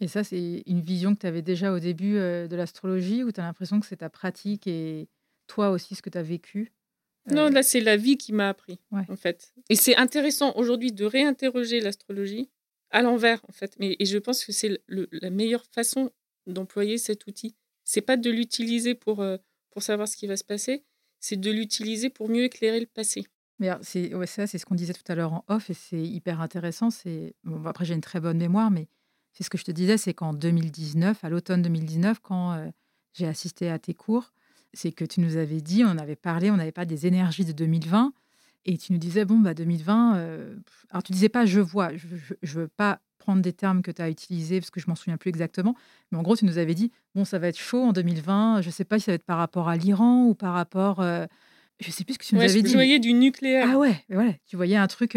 [0.00, 3.40] Et ça, c'est une vision que tu avais déjà au début de l'astrologie, où tu
[3.40, 5.06] as l'impression que c'est ta pratique et
[5.48, 6.72] toi aussi ce que tu as vécu
[7.30, 9.52] Non, là, c'est la vie qui m'a appris, en fait.
[9.68, 12.48] Et c'est intéressant aujourd'hui de réinterroger l'astrologie
[12.90, 13.76] à l'envers, en fait.
[13.78, 16.10] Mais, et je pense que c'est la meilleure façon
[16.46, 17.54] d'employer cet outil.
[17.84, 19.22] C'est pas de l'utiliser pour,
[19.68, 20.84] pour savoir ce qui va se passer,
[21.22, 23.24] c'est de l'utiliser pour mieux éclairer le passé.
[23.82, 26.90] C'est ça, c'est ce qu'on disait tout à l'heure en off, et c'est hyper intéressant.
[26.90, 28.88] C'est après j'ai une très bonne mémoire, mais
[29.32, 32.68] c'est ce que je te disais, c'est qu'en 2019, à l'automne 2019, quand euh,
[33.14, 34.32] j'ai assisté à tes cours,
[34.74, 37.52] c'est que tu nous avais dit, on avait parlé, on n'avait pas des énergies de
[37.52, 38.12] 2020,
[38.64, 40.56] et tu nous disais, bon, bah 2020, euh,
[40.90, 42.06] alors tu disais pas je vois, je
[42.42, 45.16] ne veux pas prendre des termes que tu as utilisés, parce que je m'en souviens
[45.16, 45.74] plus exactement,
[46.10, 48.66] mais en gros, tu nous avais dit, bon, ça va être chaud en 2020, je
[48.66, 51.00] ne sais pas si ça va être par rapport à l'Iran ou par rapport...
[51.00, 51.26] Euh,
[51.80, 52.68] je sais plus ce que tu nous avais dit.
[52.68, 53.68] Je voyais du nucléaire.
[53.72, 55.16] Ah ouais, voilà, tu voyais un truc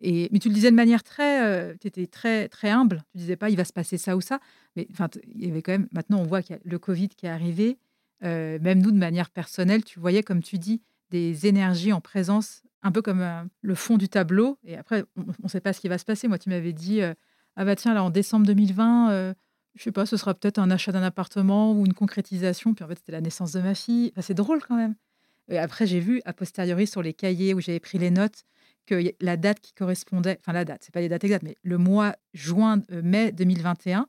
[0.00, 3.02] et, mais tu le disais de manière très, euh, tu étais très, très humble.
[3.12, 4.40] Tu disais pas, il va se passer ça ou ça.
[4.76, 5.88] Mais enfin, il y avait quand même.
[5.92, 7.78] Maintenant, on voit qu'il y a le Covid qui est arrivé.
[8.24, 12.62] Euh, même nous, de manière personnelle, tu voyais, comme tu dis, des énergies en présence,
[12.82, 14.58] un peu comme euh, le fond du tableau.
[14.64, 16.28] Et après, on ne sait pas ce qui va se passer.
[16.28, 19.34] Moi, tu m'avais dit, ah bah tiens, là, en décembre 2020,
[19.74, 22.74] je sais pas, ce sera peut-être un achat d'un appartement ou une concrétisation.
[22.74, 24.12] Puis en fait, c'était la naissance de ma fille.
[24.20, 24.94] c'est drôle quand même.
[25.48, 28.44] Et après, j'ai vu, a posteriori, sur les cahiers où j'avais pris les notes,
[28.86, 31.76] que la date qui correspondait, enfin la date, c'est pas les dates exactes, mais le
[31.76, 34.08] mois juin, euh, mai 2021,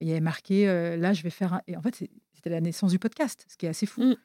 [0.00, 1.62] il y avait marqué euh, là, je vais faire un.
[1.66, 4.02] Et en fait, c'était la naissance du podcast, ce qui est assez fou.
[4.02, 4.16] Mm.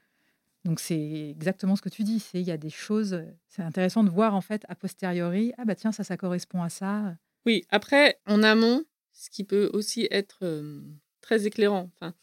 [0.65, 2.19] Donc c'est exactement ce que tu dis.
[2.19, 3.21] C'est il y a des choses.
[3.47, 5.54] C'est intéressant de voir en fait a posteriori.
[5.58, 7.15] Ah bah tiens, ça, ça correspond à ça.
[7.45, 7.65] Oui.
[7.69, 10.82] Après, en amont, ce qui peut aussi être euh,
[11.21, 11.91] très éclairant.
[11.95, 12.13] Enfin,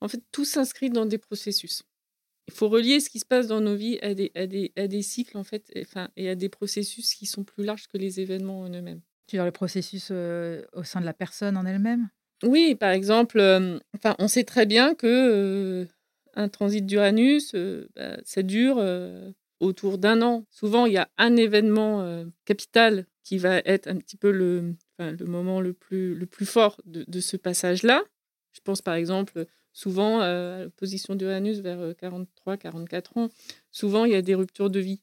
[0.00, 1.84] en fait, tout s'inscrit dans des processus
[2.48, 4.86] il faut relier ce qui se passe dans nos vies à des, à des, à
[4.86, 7.98] des cycles en fait, et, enfin, et à des processus qui sont plus larges que
[7.98, 9.00] les événements en eux-mêmes.
[9.26, 12.08] Tu veux dire le processus euh, au sein de la personne en elle-même?
[12.44, 15.86] Oui, par exemple, euh, enfin, on sait très bien que euh,
[16.36, 17.54] un transit d'Uranus,
[17.96, 18.82] bah, ça dure
[19.60, 20.44] autour d'un an.
[20.50, 25.24] Souvent, il y a un événement capital qui va être un petit peu le, le
[25.24, 28.04] moment le plus, le plus fort de, de ce passage-là.
[28.52, 29.46] Je pense par exemple
[29.76, 33.28] souvent, euh, à la position d'Uranus vers 43-44 euh, ans,
[33.70, 35.00] souvent il y a des ruptures de vie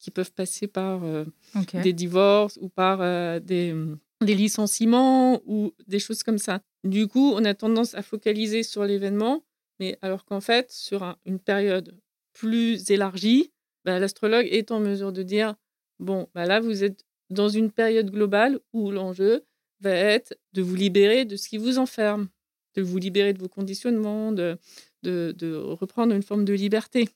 [0.00, 1.24] qui peuvent passer par euh,
[1.72, 2.98] des divorces ou par
[3.40, 3.72] des,
[4.20, 6.60] des, licenciements ou des choses comme ça.
[6.82, 9.44] Du coup, on a tendance à focaliser sur l'événement,
[9.80, 11.98] mais alors qu'en fait, sur une période
[12.32, 13.52] plus élargie,
[13.84, 15.54] bah, l'astrologue est en mesure de dire,
[15.98, 19.44] bon, bah, là, vous êtes dans une période globale où l'enjeu
[19.80, 22.28] va être de vous libérer de ce qui vous enferme
[22.76, 24.58] de vous libérer de vos conditionnements, de,
[25.02, 27.08] de, reprendre une forme de liberté.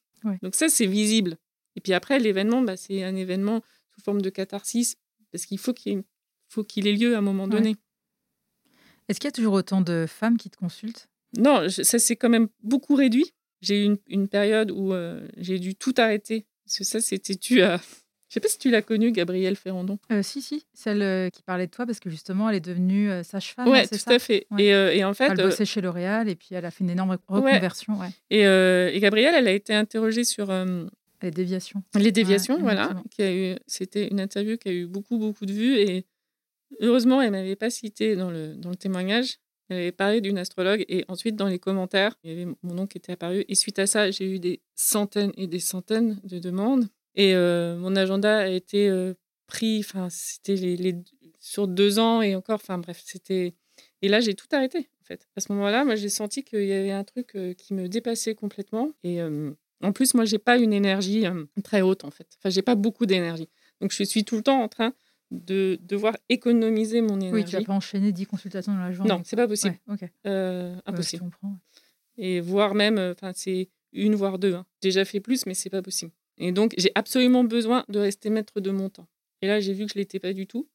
[0.42, 1.36] Donc ça, c'est visible.
[1.76, 3.62] Et puis après, l'événement, bah, c'est un événement
[3.94, 4.96] sous forme de catharsis,
[5.30, 6.02] parce qu'il faut qu'il
[6.48, 7.76] faut qu'il ait lieu à un moment donné.
[9.08, 11.08] Est-ce qu'il y a toujours autant de femmes qui te consultent?
[11.36, 13.32] Non, ça s'est quand même beaucoup réduit.
[13.60, 16.46] J'ai eu une, période où euh, j'ai dû tout arrêter.
[16.64, 17.76] Parce que ça, c'était tu à.
[18.28, 19.98] Je sais pas si tu l'as connue, Gabrielle Ferrandon.
[20.12, 23.10] Euh, si, si, celle euh, qui parlait de toi, parce que justement, elle est devenue
[23.24, 23.68] sage-femme.
[23.68, 24.46] Oui, tout à fait.
[24.56, 27.18] Et, et, en fait, elle bossait chez L'Oréal et puis elle a fait une énorme
[27.26, 27.98] reconversion.
[27.98, 28.10] Ouais.
[28.30, 30.52] Et, et, Gabrielle, elle a été interrogée sur
[31.22, 31.82] les déviations.
[31.94, 33.02] Les déviations, voilà.
[33.10, 36.06] Qui a eu, c'était une interview qui a eu beaucoup, beaucoup de vues et
[36.80, 39.38] heureusement, elle m'avait pas cité dans le, dans le témoignage.
[39.70, 42.86] Elle avait parlé d'une astrologue et ensuite dans les commentaires, il y avait mon nom
[42.88, 43.44] qui était apparu.
[43.48, 46.88] Et suite à ça, j'ai eu des centaines et des centaines de demandes.
[47.14, 49.14] Et euh, mon agenda a été euh,
[49.46, 50.80] pris, enfin, c'était
[51.38, 53.54] sur deux ans et encore, enfin bref, c'était.
[54.02, 55.28] Et là, j'ai tout arrêté, en fait.
[55.36, 58.34] À ce moment-là, moi, j'ai senti qu'il y avait un truc euh, qui me dépassait
[58.34, 58.90] complètement.
[59.04, 61.24] Et en plus, moi, j'ai pas une énergie
[61.62, 62.26] très haute, en fait.
[62.38, 63.48] Enfin, j'ai pas beaucoup d'énergie.
[63.80, 64.92] Donc, je suis tout le temps en train
[65.30, 67.34] de devoir économiser mon énergie.
[67.34, 69.10] Oui, tu vas pas enchaîner 10 consultations dans la journée.
[69.10, 69.78] Non, c'est pas possible.
[70.26, 71.24] Euh, impossible.
[72.16, 74.54] Et voire même, euh, enfin, c'est une voire deux.
[74.54, 74.66] Hein.
[74.82, 76.12] J'ai déjà fait plus, mais c'est pas possible.
[76.38, 79.06] Et donc, j'ai absolument besoin de rester maître de mon temps.
[79.42, 80.68] Et là, j'ai vu que je l'étais pas du tout.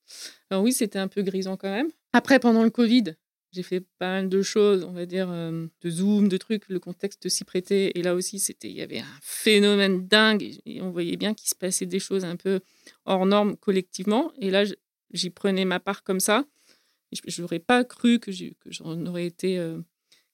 [0.50, 1.90] Alors oui, c'était un peu grisant quand même.
[2.14, 3.16] Après, pendant le Covid,
[3.56, 6.80] j'ai fait pas mal de choses, on va dire, euh, de Zoom, de trucs, le
[6.80, 7.94] contexte s'y prêtait.
[7.96, 10.60] Et là aussi, c'était, il y avait un phénomène dingue.
[10.66, 12.60] Et on voyait bien qu'il se passait des choses un peu
[13.06, 14.34] hors normes collectivement.
[14.40, 14.66] Et là,
[15.12, 16.46] j'y prenais ma part comme ça.
[17.14, 18.32] Je n'aurais pas cru que
[18.66, 19.80] j'en aurais été euh,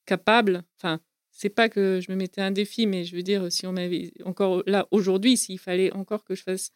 [0.05, 0.63] capable.
[0.77, 3.71] Enfin, c'est pas que je me mettais un défi, mais je veux dire, si on
[3.71, 6.71] m'avait encore là aujourd'hui, s'il fallait encore que je fasse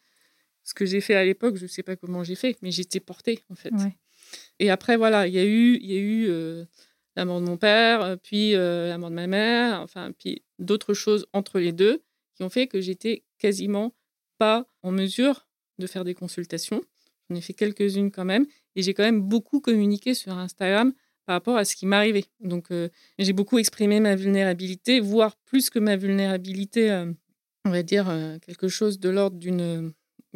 [0.62, 3.00] ce que j'ai fait à l'époque, je ne sais pas comment j'ai fait, mais j'étais
[3.00, 3.72] portée en fait.
[4.58, 6.64] Et après, voilà, il y a eu, y a eu euh,
[7.14, 10.42] la mort de mon père, euh, puis euh, la mort de ma mère, enfin, puis
[10.58, 12.02] d'autres choses entre les deux
[12.34, 13.94] qui ont fait que j'étais quasiment
[14.38, 15.46] pas en mesure
[15.78, 16.82] de faire des consultations.
[17.28, 18.46] J'en ai fait quelques-unes quand même.
[18.76, 20.92] Et j'ai quand même beaucoup communiqué sur Instagram
[21.24, 22.26] par rapport à ce qui m'arrivait.
[22.40, 22.68] Donc,
[23.18, 27.04] j'ai beaucoup exprimé ma vulnérabilité, voire plus que ma vulnérabilité,
[27.64, 28.06] on va dire
[28.42, 29.92] quelque chose de l'ordre d'une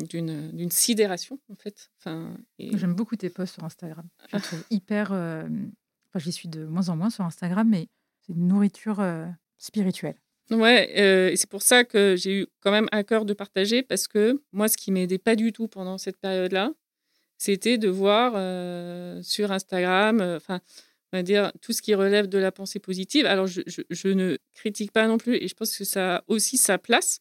[0.09, 1.91] d'une sidération en fait.
[1.99, 4.07] Enfin, J'aime beaucoup tes posts sur Instagram.
[4.33, 5.13] Je trouve hyper.
[5.13, 7.89] Euh, enfin, j'y suis de moins en moins sur Instagram, mais
[8.21, 9.27] c'est une nourriture euh,
[9.59, 10.17] spirituelle.
[10.51, 13.83] Ouais, euh, et c'est pour ça que j'ai eu quand même à cœur de partager
[13.83, 16.73] parce que moi, ce qui m'aidait pas du tout pendant cette période-là,
[17.39, 18.33] c'était de voir
[19.25, 20.61] sur Instagram, enfin,
[21.13, 23.27] on va dire tout ce qui relève de la pensée positive.
[23.27, 26.25] Alors, je, je, je, ne critique pas non plus et je pense que ça a
[26.27, 27.21] aussi sa place.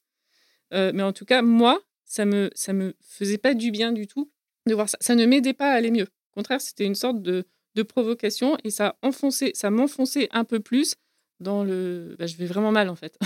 [0.72, 4.30] mais en tout cas, moi, ça me ça me faisait pas du bien du tout
[4.66, 4.98] de voir ça.
[5.00, 6.08] Ça ne m'aidait pas à aller mieux.
[6.32, 7.46] Au contraire, c'était une sorte de,
[7.76, 10.96] de provocation et ça enfonçait, ça m'enfonçait un peu plus
[11.40, 12.16] dans le.
[12.20, 13.18] Bah, je vais vraiment mal en fait.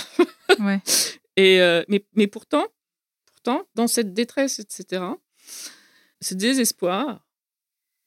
[0.59, 0.79] ouais.
[1.35, 2.63] Et euh, mais, mais pourtant,
[3.25, 5.03] pourtant, dans cette détresse, etc.,
[6.21, 7.25] ce désespoir,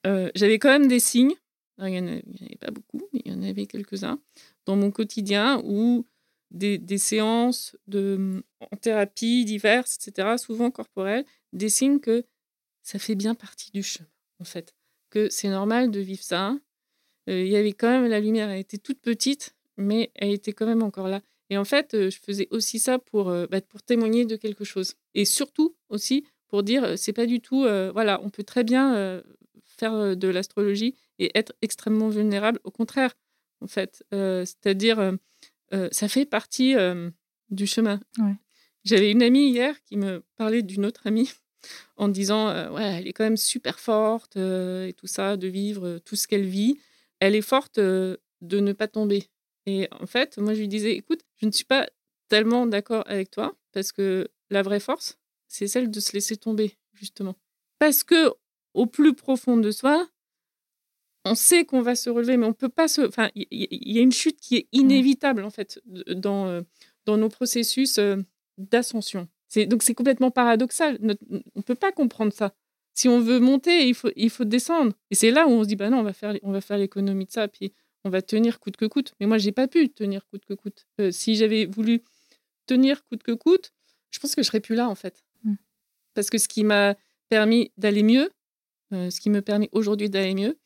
[0.06, 1.34] euh, j'avais quand même des signes.
[1.78, 4.20] il n'y en, avait pas beaucoup, mais il y en avait quelques-uns
[4.64, 6.06] dans mon quotidien où
[6.50, 12.24] des, séances de, en thérapie diverses, etc., souvent corporelles, des signes que
[12.82, 14.08] ça fait bien partie du chemin,
[14.40, 14.74] en fait.
[15.10, 16.56] Que c'est normal de vivre ça.
[17.28, 20.52] Euh, il y avait quand même la lumière, elle était toute petite, mais elle était
[20.52, 21.20] quand même encore là.
[21.50, 24.64] Et en fait, euh, je faisais aussi ça pour, euh, bah, pour témoigner de quelque
[24.64, 24.94] chose.
[25.14, 29.20] Et surtout aussi pour dire, c'est pas du tout, voilà, on peut très bien
[29.64, 32.60] faire de l'astrologie et être extrêmement vulnérable.
[32.62, 33.14] Au contraire,
[33.60, 35.18] en fait, c'est-à-dire
[35.90, 36.74] ça fait partie
[37.50, 38.00] du chemin.
[38.84, 41.32] J'avais une amie hier qui me parlait d'une autre amie
[41.96, 46.16] en disant ouais elle est quand même super forte et tout ça de vivre tout
[46.16, 46.78] ce qu'elle vit.
[47.20, 49.24] Elle est forte de ne pas tomber.
[49.66, 51.88] Et en fait moi je lui disais écoute je ne suis pas
[52.28, 56.76] tellement d'accord avec toi parce que la vraie force c'est celle de se laisser tomber
[56.94, 57.34] justement.
[57.78, 58.32] Parce que
[58.74, 60.08] au plus profond de soi
[61.26, 63.02] on sait qu'on va se relever, mais on peut pas se.
[63.02, 66.62] Enfin, il y, a une chute qui est inévitable en fait dans euh,
[67.04, 68.16] dans nos processus euh,
[68.58, 69.28] d'ascension.
[69.48, 70.98] C'est donc c'est complètement paradoxal.
[71.54, 72.54] on peut pas comprendre ça.
[72.94, 74.92] Si on veut monter, il faut il faut descendre.
[75.10, 76.78] Et c'est là où on se dit bah non, on va faire on va faire
[76.78, 77.72] l'économie de ça, puis
[78.04, 79.14] on va tenir coûte que coûte.
[79.18, 80.86] Mais moi, j'ai pas pu tenir coûte que coûte.
[81.00, 82.02] Euh, si j'avais voulu
[82.66, 83.72] tenir coûte que coûte,
[84.10, 85.24] je pense que je serais plus là en fait.
[85.44, 85.54] Mmh.
[86.14, 86.94] Parce que ce qui m'a
[87.28, 88.30] permis d'aller mieux,
[88.92, 90.56] ce qui me permet aujourd'hui d'aller mieux,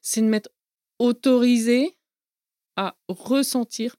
[0.00, 0.50] c'est de m'être
[0.98, 1.96] autorisé
[2.76, 3.96] à ressentir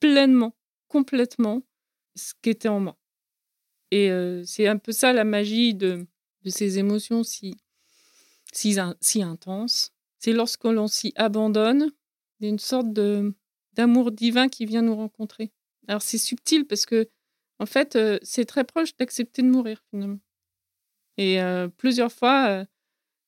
[0.00, 0.56] pleinement,
[0.88, 1.62] complètement
[2.16, 2.98] ce qui était en moi.
[3.90, 6.06] Et euh, c'est un peu ça la magie de,
[6.42, 7.54] de ces émotions si,
[8.52, 9.92] si, intenses.
[10.18, 11.90] C'est lorsque l'on s'y abandonne,
[12.38, 13.34] il y a une sorte de,
[13.74, 15.52] d'amour divin qui vient nous rencontrer.
[15.88, 17.08] Alors c'est subtil parce que,
[17.58, 20.20] en fait, euh, c'est très proche d'accepter de mourir finalement.
[21.18, 22.64] Et euh, plusieurs fois,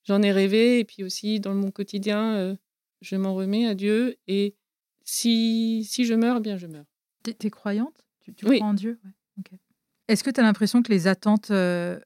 [0.05, 2.57] J'en ai rêvé, et puis aussi dans mon quotidien,
[3.01, 4.55] je m'en remets à Dieu et
[5.05, 6.87] si, si je meurs, bien je meurs.
[7.23, 8.05] Tu es, croyante?
[8.23, 8.57] Tu, oui.
[8.57, 8.99] crois en Dieu?
[10.09, 11.99] Est-ce que tu as l'impression que les attentes euh,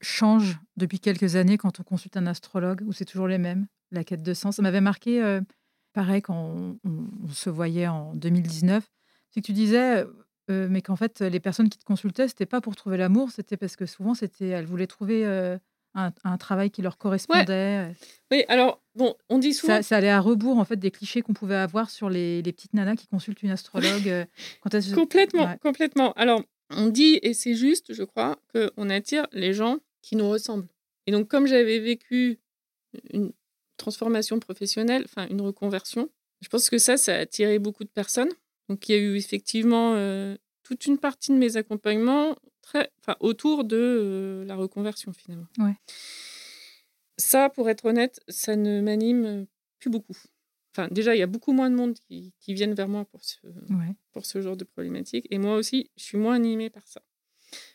[0.00, 4.04] changent depuis quelques années quand on consulte un astrologue ou c'est toujours les mêmes La
[4.04, 4.56] quête de sens?
[4.56, 5.40] Ça m'avait marqué, euh,
[5.92, 8.86] pareil, quand on, se voyait en 2019,
[9.30, 10.04] c'est que tu disais,
[10.50, 13.56] euh, mais qu'en fait, les personnes qui te consultaient, c'était pas pour trouver l'amour, c'était
[13.56, 15.58] parce que souvent, c'était, elles voulaient trouver
[15.94, 17.92] un, travail qui leur correspondait.
[18.30, 19.80] Oui, alors, bon, on dit souvent.
[19.82, 22.96] Ça, allait à rebours, en fait, des clichés qu'on pouvait avoir sur les, petites nanas
[22.96, 24.08] qui consultent une astrologue.
[24.08, 24.24] Euh,
[24.60, 26.12] quand Complètement, complètement.
[26.14, 30.68] Alors, on dit, et c'est juste, je crois, qu'on attire les gens qui nous ressemblent.
[31.06, 32.38] Et donc, comme j'avais vécu
[33.12, 33.32] une
[33.76, 36.08] transformation professionnelle, enfin, une reconversion,
[36.40, 38.30] je pense que ça, ça a attiré beaucoup de personnes.
[38.68, 43.16] Donc, il y a eu effectivement euh, toute une partie de mes accompagnements très, enfin,
[43.20, 45.46] autour de euh, la reconversion finalement.
[45.58, 45.76] Ouais.
[47.16, 49.46] Ça, pour être honnête, ça ne m'anime
[49.78, 50.16] plus beaucoup.
[50.72, 53.24] Enfin, déjà, il y a beaucoup moins de monde qui, qui viennent vers moi pour
[53.24, 53.38] ce,
[54.10, 55.26] pour ce genre de problématique.
[55.30, 57.02] Et moi aussi, je suis moins animée par ça.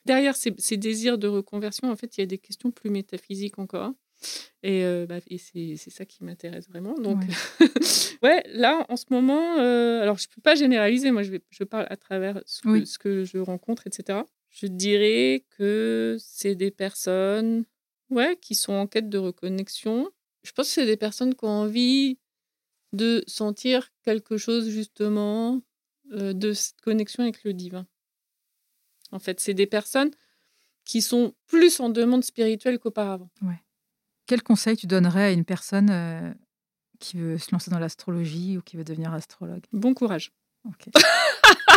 [0.03, 3.57] Derrière ces, ces désirs de reconversion, en fait, il y a des questions plus métaphysiques
[3.57, 3.93] encore.
[4.63, 6.95] Et, euh, bah, et c'est, ça qui m'intéresse vraiment.
[6.95, 7.21] Donc,
[8.23, 8.43] ouais.
[8.47, 11.63] là, en ce moment, euh, alors je ne peux pas généraliser, moi je, vais, je
[11.63, 14.19] parle à travers ce que, ce que je rencontre, etc.
[14.61, 17.65] Je dirais que c'est des personnes
[18.09, 20.09] ouais, qui sont en quête de reconnexion.
[20.43, 22.19] Je pense que c'est des personnes qui ont envie
[22.91, 25.61] de sentir quelque chose justement
[26.11, 27.87] euh, de cette connexion avec le divin.
[29.11, 30.11] En fait, c'est des personnes
[30.83, 33.29] qui sont plus en demande spirituelle qu'auparavant.
[33.41, 33.63] Ouais.
[34.25, 36.33] Quel conseil tu donnerais à une personne euh,
[36.99, 39.63] qui veut se lancer dans l'astrologie ou qui veut devenir astrologue?
[39.71, 40.33] Bon courage.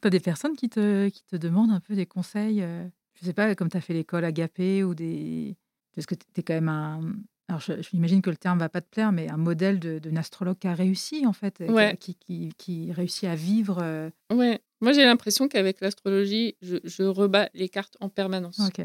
[0.00, 3.26] Tu as des personnes qui te, qui te demandent un peu des conseils euh, Je
[3.26, 5.56] sais pas, comme tu as fait l'école agapée ou des.
[5.94, 7.00] Parce que tu es quand même un.
[7.48, 10.68] Alors, j'imagine que le terme va pas te plaire, mais un modèle d'une astrologue qui
[10.68, 11.62] a réussi, en fait,
[11.98, 13.78] qui, qui, qui, réussit à vivre.
[13.82, 14.10] Euh.
[14.30, 18.60] Ouais, moi j'ai l'impression qu'avec l'astrologie, je, je, rebats les cartes en permanence.
[18.60, 18.84] Ok.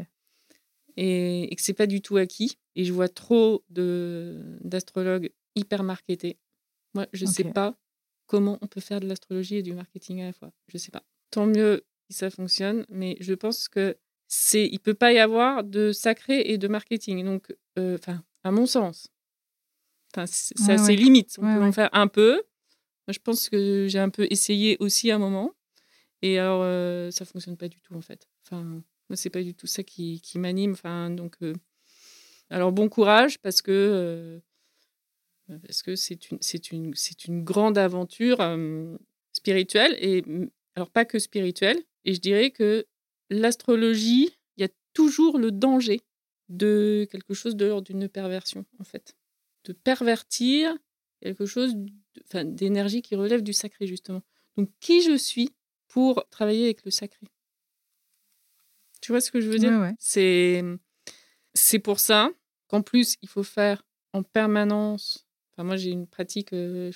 [0.96, 2.56] Et, et que c'est pas du tout acquis.
[2.74, 6.38] Et je vois trop d'astrologues hyper marketés.
[6.94, 7.76] Moi, je ne sais pas
[8.26, 10.52] comment on peut faire de l'astrologie et du marketing à la fois.
[10.68, 11.02] Je sais pas.
[11.30, 15.64] Tant mieux si ça fonctionne, mais je pense que c'est, il peut pas y avoir
[15.64, 17.24] de sacré et de marketing.
[17.24, 19.08] Donc, euh, enfin, à mon sens,
[20.12, 21.36] enfin, c'est ouais, limite.
[21.38, 22.42] On peut en faire un peu.
[23.06, 25.52] Moi, je pense que j'ai un peu essayé aussi à un moment,
[26.22, 28.26] et alors euh, ça fonctionne pas du tout en fait.
[28.44, 30.72] Enfin, moi, c'est pas du tout ça qui, qui m'anime.
[30.72, 31.54] Enfin, donc, euh,
[32.48, 34.40] alors bon courage parce que
[35.62, 38.38] parce que c'est une, c'est une, c'est une grande aventure
[39.32, 40.24] spirituelle, et
[40.74, 41.82] alors pas que spirituelle.
[42.04, 42.86] Et je dirais que
[43.30, 46.02] l'astrologie, il y a toujours le danger
[46.48, 49.16] de quelque chose de l'ordre d'une perversion, en fait.
[49.64, 50.76] De pervertir
[51.20, 51.74] quelque chose
[52.34, 54.22] d'énergie qui relève du sacré, justement.
[54.56, 55.50] Donc, qui je suis
[55.88, 57.26] pour travailler avec le sacré?
[59.00, 59.92] Tu vois ce que je veux dire?
[59.98, 60.62] C'est,
[61.54, 62.30] c'est pour ça
[62.68, 65.26] qu'en plus, il faut faire en permanence
[65.62, 66.90] moi, j'ai une pratique, euh,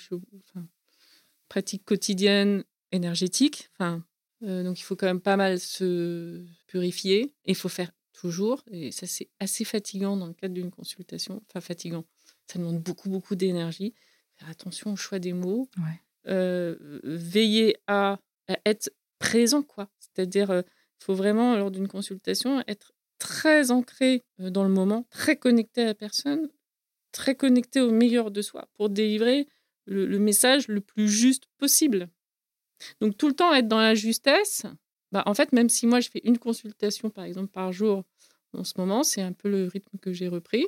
[1.47, 3.69] pratique quotidienne énergétique.
[3.73, 4.03] Enfin,
[4.43, 7.33] euh, donc, il faut quand même pas mal se purifier.
[7.45, 8.63] il faut faire toujours.
[8.71, 11.41] Et ça, c'est assez fatigant dans le cadre d'une consultation.
[11.49, 12.05] Enfin, fatigant.
[12.47, 13.93] Ça demande beaucoup, beaucoup d'énergie.
[14.37, 15.69] Faire attention au choix des mots.
[16.27, 18.19] Euh, veiller à,
[18.65, 19.89] être présent, quoi.
[19.99, 25.81] C'est-à-dire, il faut vraiment, lors d'une consultation, être très ancré dans le moment, très connecté
[25.83, 26.49] à la personne,
[27.11, 29.47] très connecté au meilleur de soi pour délivrer
[29.85, 32.09] le, message le plus juste possible.
[33.01, 34.65] Donc tout le temps être dans la justesse,
[35.11, 38.03] bah, en fait, même si moi je fais une consultation par exemple par jour
[38.53, 40.67] en ce moment, c'est un peu le rythme que j'ai repris.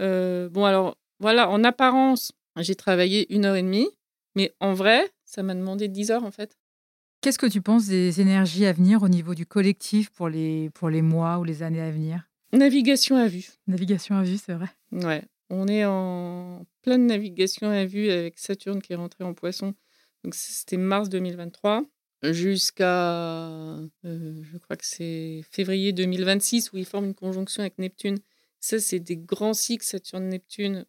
[0.00, 3.88] Euh, bon alors voilà, en apparence, j'ai travaillé une heure et demie,
[4.34, 6.56] mais en vrai, ça m'a demandé dix heures en fait.
[7.20, 10.88] Qu'est-ce que tu penses des énergies à venir au niveau du collectif pour les, pour
[10.88, 12.30] les mois ou les années à venir?
[12.52, 13.46] Navigation à vue.
[13.66, 14.68] Navigation à vue, c'est vrai.
[14.90, 15.22] Ouais.
[15.50, 19.74] On est en pleine navigation à vue avec Saturne qui est rentré en poisson.
[20.24, 21.84] Donc c'était mars 2023
[22.22, 28.18] jusqu'à, euh, je crois que c'est février 2026 où il forme une conjonction avec Neptune.
[28.60, 30.84] Ça, c'est des grands cycles Saturne-Neptune.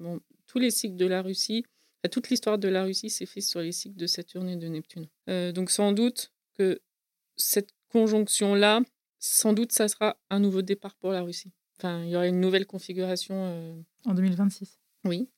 [0.47, 1.63] Tous les cycles de la Russie,
[2.11, 5.07] toute l'histoire de la Russie s'est faite sur les cycles de Saturne et de Neptune.
[5.29, 6.81] Euh, donc sans doute que
[7.37, 8.81] cette conjonction-là,
[9.19, 11.51] sans doute, ça sera un nouveau départ pour la Russie.
[11.77, 13.35] Enfin, il y aura une nouvelle configuration.
[13.35, 14.79] Euh, en 2026.
[15.05, 15.29] Oui.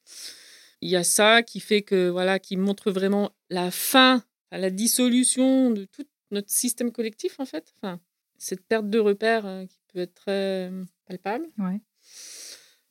[0.82, 5.72] Il y a ça qui fait que, voilà, qui montre vraiment la fin, la dissolution
[5.72, 7.74] de tout notre système collectif, en fait.
[7.78, 8.00] Enfin,
[8.38, 11.48] cette perte de repères euh, qui peut être très euh, palpable.
[11.58, 11.80] Ouais.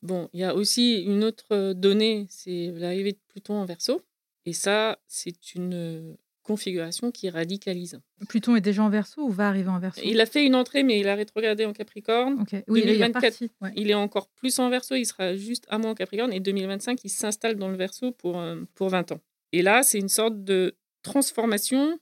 [0.01, 4.01] Bon, il y a aussi une autre donnée, c'est l'arrivée de Pluton en verso.
[4.45, 7.99] Et ça, c'est une configuration qui radicalise.
[8.27, 10.01] Pluton est déjà en verso ou va arriver en verso?
[10.03, 12.45] Il a fait une entrée, mais il a rétrogradé en Capricorne.
[12.67, 15.91] Oui, 2024, il, est il est encore plus en verso, il sera juste un mois
[15.91, 16.31] en Capricorne.
[16.33, 19.21] Et 2025, il s'installe dans le verso pour, euh, pour 20 ans.
[19.51, 21.99] Et là, c'est une sorte de transformation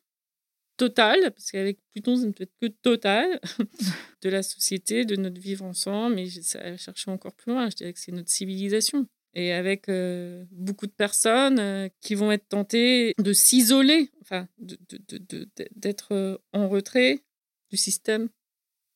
[0.77, 3.39] totale, parce qu'avec Pluton, ça ne peut être que totale,
[4.23, 6.15] de la société, de notre vivre ensemble.
[6.15, 7.69] Mais ça chercher encore plus loin.
[7.69, 12.31] Je dirais que c'est notre civilisation et avec euh, beaucoup de personnes euh, qui vont
[12.31, 17.23] être tentées de s'isoler, enfin, d'être euh, en retrait
[17.69, 18.29] du système,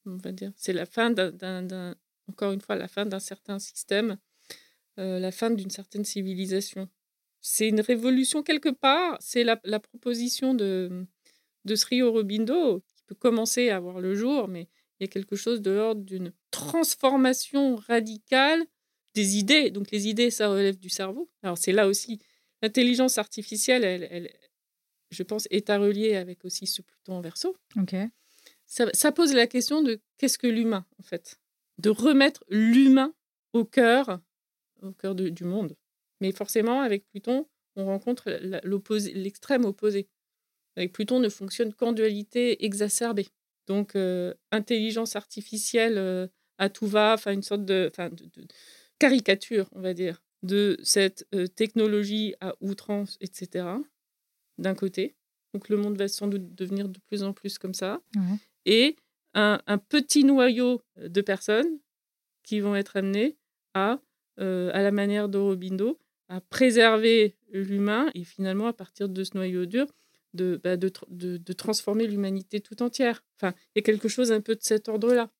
[0.05, 0.51] on va dire.
[0.57, 1.95] C'est la fin d'un,
[2.27, 4.17] encore une fois, la fin d'un certain système,
[4.97, 6.89] la fin d'une certaine civilisation.
[7.41, 11.05] C'est une révolution quelque part, c'est la, la, proposition de,
[11.63, 14.67] de Sri Aurobindo qui peut commencer à voir le jour, mais
[14.99, 18.65] il y a quelque chose de l'ordre d'une transformation radicale
[19.15, 19.71] des idées.
[19.71, 21.27] Donc les idées, ça relève du cerveau.
[21.41, 22.19] Alors c'est là aussi,
[22.61, 24.29] l'intelligence artificielle, elle,
[25.09, 27.55] je pense, est à relier avec aussi ce Pluton en verso.
[27.77, 27.95] Ok.
[28.67, 31.39] Ça, pose la question de qu'est-ce que l'humain, en fait?
[31.77, 33.13] De remettre l'humain
[33.53, 34.19] au cœur,
[34.81, 35.75] au cœur du monde.
[36.19, 40.09] Mais forcément, avec Pluton, on rencontre l'extrême opposé.
[40.75, 43.27] Avec Pluton, ne fonctionne qu'en dualité exacerbée.
[43.67, 48.47] Donc, euh, intelligence artificielle euh, à tout va, enfin, une sorte de, de
[48.99, 53.67] caricature, on va dire, de cette euh, technologie à outrance, etc.,
[54.57, 55.15] d'un côté.
[55.53, 58.01] Donc le monde va sans doute devenir de plus en plus comme ça.
[58.65, 58.95] Et
[59.33, 61.79] un, petit noyau de personnes
[62.43, 63.37] qui vont être amenées
[63.73, 63.99] à,
[64.39, 69.65] euh, à la manière d'Aurobindo, à préserver l'humain et finalement, à partir de ce noyau
[69.65, 69.87] dur,
[70.33, 73.23] de, bah, de, de, transformer l'humanité tout entière.
[73.37, 75.31] Enfin, il y a quelque chose un peu de cet ordre-là.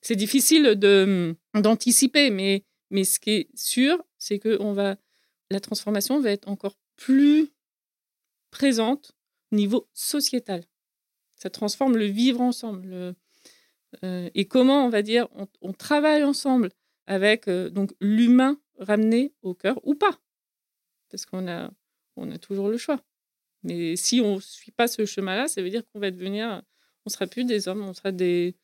[0.00, 0.74] C'est difficile
[1.54, 4.96] d'anticiper, mais mais ce qui est sûr, c'est que on va,
[5.50, 7.50] la transformation va être encore plus
[8.50, 9.12] présente
[9.50, 10.62] au niveau sociétal.
[11.34, 13.14] Ça transforme le vivre ensemble.
[14.04, 15.26] Euh, et comment, on va dire,
[15.60, 16.70] on, travaille ensemble
[17.06, 20.20] avec euh, donc l'humain ramené au cœur ou pas.
[21.10, 21.70] Parce qu'on a,
[22.16, 23.00] on a toujours le choix.
[23.62, 26.62] Mais si on ne suit pas ce chemin-là, ça veut dire qu'on va devenir,
[27.06, 28.56] on sera plus des hommes, on sera des,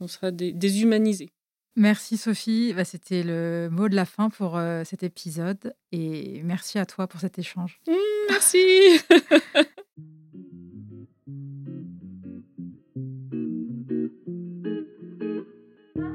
[0.00, 1.32] on sera des, déshumanisés.
[1.78, 6.76] Merci Sophie, bah, c'était le mot de la fin pour euh, cet épisode et merci
[6.76, 7.80] à toi pour cet échange.
[7.86, 7.92] Mmh,
[8.30, 8.58] merci.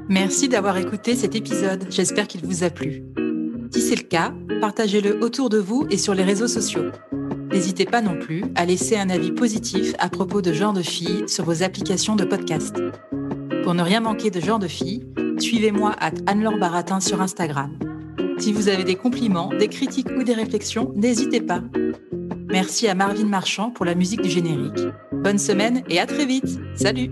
[0.09, 3.05] merci d'avoir écouté cet épisode, j'espère qu'il vous a plu.
[3.72, 6.91] Si c'est le cas, partagez-le autour de vous et sur les réseaux sociaux.
[7.53, 11.24] N'hésitez pas non plus à laisser un avis positif à propos de Genre de Filles
[11.30, 12.76] sur vos applications de podcast.
[13.64, 15.07] Pour ne rien manquer de Genre de Filles,
[15.44, 17.78] suivez-moi à Anne-Laure Baratin sur Instagram.
[18.38, 21.62] Si vous avez des compliments, des critiques ou des réflexions, n'hésitez pas.
[22.50, 24.80] Merci à Marvin Marchand pour la musique du générique.
[25.12, 26.60] Bonne semaine et à très vite.
[26.76, 27.12] Salut